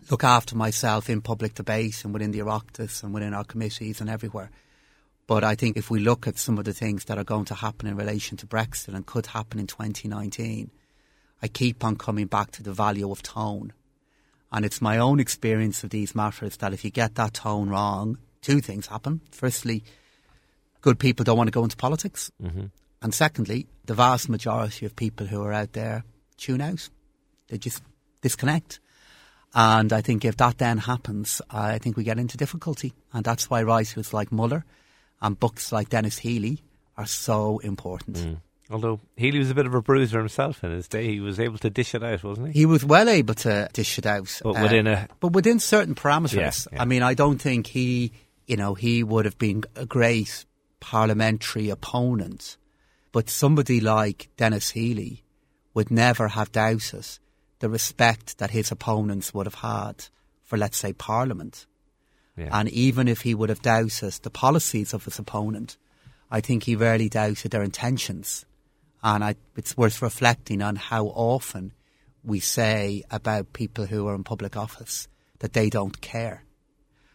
look 0.09 0.23
after 0.23 0.55
myself 0.55 1.09
in 1.09 1.21
public 1.21 1.53
debate 1.53 2.03
and 2.03 2.13
within 2.13 2.31
the 2.31 2.39
Oireachtas 2.39 3.03
and 3.03 3.13
within 3.13 3.33
our 3.33 3.43
committees 3.43 4.01
and 4.01 4.09
everywhere. 4.09 4.49
But 5.27 5.43
I 5.43 5.55
think 5.55 5.75
if 5.75 5.89
we 5.89 5.99
look 5.99 6.27
at 6.27 6.37
some 6.37 6.57
of 6.59 6.65
the 6.65 6.73
things 6.73 7.05
that 7.05 7.17
are 7.17 7.23
going 7.23 7.45
to 7.45 7.55
happen 7.55 7.87
in 7.87 7.95
relation 7.95 8.37
to 8.37 8.47
Brexit 8.47 8.93
and 8.93 9.05
could 9.05 9.27
happen 9.27 9.59
in 9.59 9.67
2019, 9.67 10.69
I 11.41 11.47
keep 11.47 11.83
on 11.83 11.95
coming 11.95 12.27
back 12.27 12.51
to 12.51 12.63
the 12.63 12.73
value 12.73 13.09
of 13.11 13.23
tone. 13.23 13.73
And 14.51 14.63
it's 14.63 14.81
my 14.81 14.97
own 14.97 15.19
experience 15.19 15.83
of 15.83 15.89
these 15.89 16.15
matters 16.15 16.57
that 16.57 16.73
if 16.73 16.85
you 16.85 16.91
get 16.91 17.15
that 17.15 17.33
tone 17.33 17.69
wrong, 17.69 18.19
two 18.41 18.61
things 18.61 18.87
happen. 18.87 19.21
Firstly, 19.31 19.83
good 20.81 20.99
people 20.99 21.23
don't 21.23 21.37
want 21.37 21.47
to 21.47 21.51
go 21.51 21.63
into 21.63 21.75
politics. 21.75 22.31
Mm-hmm. 22.41 22.65
And 23.01 23.13
secondly, 23.13 23.67
the 23.85 23.95
vast 23.95 24.29
majority 24.29 24.85
of 24.85 24.95
people 24.95 25.27
who 25.27 25.43
are 25.43 25.53
out 25.53 25.73
there 25.73 26.03
tune 26.37 26.61
out. 26.61 26.87
They 27.47 27.57
just 27.57 27.81
disconnect. 28.21 28.79
And 29.53 29.91
I 29.91 30.01
think 30.01 30.23
if 30.23 30.37
that 30.37 30.59
then 30.59 30.77
happens, 30.77 31.41
I 31.49 31.79
think 31.79 31.97
we 31.97 32.03
get 32.03 32.19
into 32.19 32.37
difficulty. 32.37 32.93
And 33.13 33.23
that's 33.25 33.49
why 33.49 33.63
writers 33.63 34.13
like 34.13 34.31
Muller 34.31 34.65
and 35.21 35.39
books 35.39 35.71
like 35.71 35.89
Denis 35.89 36.19
Healey 36.19 36.59
are 36.97 37.05
so 37.05 37.59
important. 37.59 38.17
Mm. 38.17 38.37
Although 38.69 38.99
Healey 39.15 39.39
was 39.39 39.51
a 39.51 39.55
bit 39.55 39.67
of 39.67 39.75
a 39.75 39.81
bruiser 39.81 40.17
himself 40.17 40.63
in 40.63 40.71
his 40.71 40.87
day, 40.87 41.07
he 41.07 41.19
was 41.19 41.39
able 41.39 41.59
to 41.59 41.69
dish 41.69 41.93
it 41.93 42.03
out, 42.03 42.23
wasn't 42.23 42.47
he? 42.47 42.53
He 42.59 42.65
was 42.65 42.83
well 42.83 43.07
able 43.07 43.35
to 43.35 43.69
dish 43.73 43.99
it 43.99 44.05
out, 44.05 44.41
but 44.43 44.59
within 44.59 44.87
uh, 44.87 45.05
a 45.09 45.13
but 45.19 45.33
within 45.33 45.59
certain 45.59 45.93
parameters. 45.93 46.65
Yeah, 46.65 46.75
yeah. 46.75 46.81
I 46.81 46.85
mean, 46.85 47.03
I 47.03 47.13
don't 47.13 47.39
think 47.39 47.67
he, 47.67 48.11
you 48.47 48.57
know, 48.57 48.73
he 48.73 49.03
would 49.03 49.25
have 49.25 49.37
been 49.37 49.63
a 49.75 49.85
great 49.85 50.45
parliamentary 50.79 51.69
opponent 51.69 52.57
but 53.15 53.29
somebody 53.29 53.79
like 53.79 54.27
Denis 54.35 54.71
Healey 54.71 55.23
would 55.73 55.89
never 55.89 56.27
have 56.27 56.51
doubted 56.51 57.07
the 57.59 57.69
respect 57.69 58.39
that 58.39 58.49
his 58.51 58.71
opponents 58.71 59.33
would 59.33 59.45
have 59.45 59.55
had 59.55 60.07
for, 60.43 60.57
let's 60.57 60.75
say, 60.75 60.91
Parliament. 60.91 61.65
Yeah. 62.37 62.49
And 62.51 62.69
even 62.69 63.07
if 63.07 63.21
he 63.21 63.33
would 63.33 63.49
have 63.49 63.61
doubted 63.61 64.13
the 64.23 64.29
policies 64.29 64.93
of 64.93 65.05
his 65.05 65.19
opponent, 65.19 65.77
I 66.29 66.41
think 66.41 66.63
he 66.63 66.75
rarely 66.75 67.09
doubted 67.09 67.51
their 67.51 67.63
intentions. 67.63 68.45
And 69.03 69.23
I, 69.23 69.35
it's 69.55 69.77
worth 69.77 70.01
reflecting 70.01 70.61
on 70.61 70.75
how 70.75 71.05
often 71.05 71.73
we 72.23 72.39
say 72.39 73.03
about 73.11 73.53
people 73.53 73.85
who 73.85 74.07
are 74.07 74.15
in 74.15 74.23
public 74.23 74.57
office 74.57 75.07
that 75.39 75.53
they 75.53 75.69
don't 75.69 76.01
care. 76.01 76.43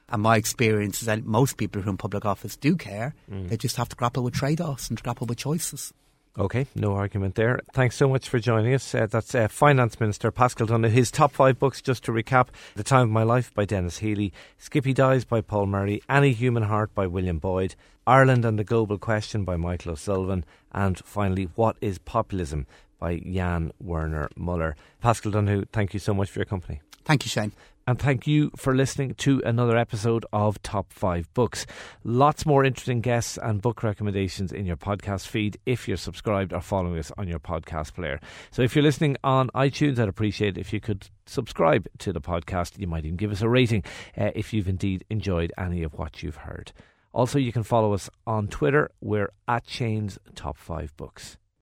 And 0.09 0.22
my 0.22 0.37
experience 0.37 1.00
is 1.00 1.06
that 1.06 1.24
most 1.24 1.56
people 1.56 1.83
who 1.83 1.88
are 1.88 1.92
in 1.92 1.96
public 1.96 2.24
office 2.24 2.56
do 2.56 2.76
care. 2.76 3.14
Mm. 3.30 3.48
They 3.48 3.56
just 3.56 3.76
have 3.76 3.88
to 3.90 3.96
grapple 3.96 4.22
with 4.22 4.35
trade 4.35 4.61
offs 4.61 4.88
and 4.88 5.00
grapple 5.02 5.26
with 5.26 5.38
choices. 5.38 5.92
Okay, 6.38 6.66
no 6.76 6.94
argument 6.94 7.34
there. 7.34 7.60
Thanks 7.72 7.96
so 7.96 8.08
much 8.08 8.28
for 8.28 8.38
joining 8.38 8.72
us. 8.72 8.94
Uh, 8.94 9.06
that's 9.06 9.34
uh, 9.34 9.48
Finance 9.48 9.98
Minister 9.98 10.30
Paschal 10.30 10.66
Donohoe. 10.66 10.92
His 10.92 11.10
top 11.10 11.32
five 11.32 11.58
books, 11.58 11.82
just 11.82 12.04
to 12.04 12.12
recap 12.12 12.48
The 12.76 12.84
Time 12.84 13.08
of 13.08 13.10
My 13.10 13.24
Life 13.24 13.52
by 13.52 13.64
Denis 13.64 13.98
Healey, 13.98 14.32
Skippy 14.56 14.92
Dies 14.92 15.24
by 15.24 15.40
Paul 15.40 15.66
Murray, 15.66 16.02
Any 16.08 16.32
Human 16.32 16.62
Heart 16.62 16.94
by 16.94 17.08
William 17.08 17.38
Boyd, 17.38 17.74
Ireland 18.06 18.44
and 18.44 18.58
the 18.58 18.64
Global 18.64 18.96
Question 18.96 19.44
by 19.44 19.56
Michael 19.56 19.92
O'Sullivan, 19.92 20.44
and 20.70 20.98
finally, 21.04 21.48
What 21.56 21.76
is 21.80 21.98
Populism 21.98 22.66
by 23.00 23.16
Jan 23.18 23.72
Werner 23.80 24.28
Muller. 24.36 24.76
Paschal 25.00 25.32
Donohoe, 25.32 25.64
thank 25.72 25.94
you 25.94 26.00
so 26.00 26.14
much 26.14 26.30
for 26.30 26.38
your 26.38 26.46
company. 26.46 26.80
Thank 27.04 27.24
you, 27.24 27.28
Shane 27.28 27.52
and 27.86 27.98
thank 27.98 28.26
you 28.26 28.50
for 28.56 28.74
listening 28.74 29.14
to 29.14 29.42
another 29.44 29.76
episode 29.76 30.24
of 30.32 30.62
Top 30.62 30.92
5 30.92 31.32
Books. 31.34 31.66
Lots 32.04 32.46
more 32.46 32.64
interesting 32.64 33.00
guests 33.00 33.38
and 33.42 33.60
book 33.62 33.82
recommendations 33.82 34.52
in 34.52 34.66
your 34.66 34.76
podcast 34.76 35.26
feed 35.26 35.58
if 35.66 35.88
you're 35.88 35.96
subscribed 35.96 36.52
or 36.52 36.60
following 36.60 36.98
us 36.98 37.10
on 37.18 37.26
your 37.26 37.38
podcast 37.38 37.94
player. 37.94 38.20
So 38.50 38.62
if 38.62 38.76
you're 38.76 38.82
listening 38.82 39.16
on 39.24 39.48
iTunes, 39.54 39.98
I'd 39.98 40.08
appreciate 40.08 40.58
if 40.58 40.72
you 40.72 40.80
could 40.80 41.08
subscribe 41.26 41.88
to 41.98 42.12
the 42.12 42.20
podcast. 42.20 42.78
You 42.78 42.86
might 42.86 43.04
even 43.04 43.16
give 43.16 43.32
us 43.32 43.42
a 43.42 43.48
rating 43.48 43.82
uh, 44.16 44.30
if 44.34 44.52
you've 44.52 44.68
indeed 44.68 45.04
enjoyed 45.10 45.52
any 45.58 45.82
of 45.82 45.94
what 45.94 46.22
you've 46.22 46.36
heard. 46.36 46.72
Also, 47.12 47.38
you 47.38 47.52
can 47.52 47.64
follow 47.64 47.92
us 47.92 48.08
on 48.26 48.46
Twitter. 48.46 48.90
We're 49.00 49.32
at 49.48 49.68
Shane's 49.68 50.18
Top 50.34 50.56
5 50.56 50.96
Books. 50.96 51.38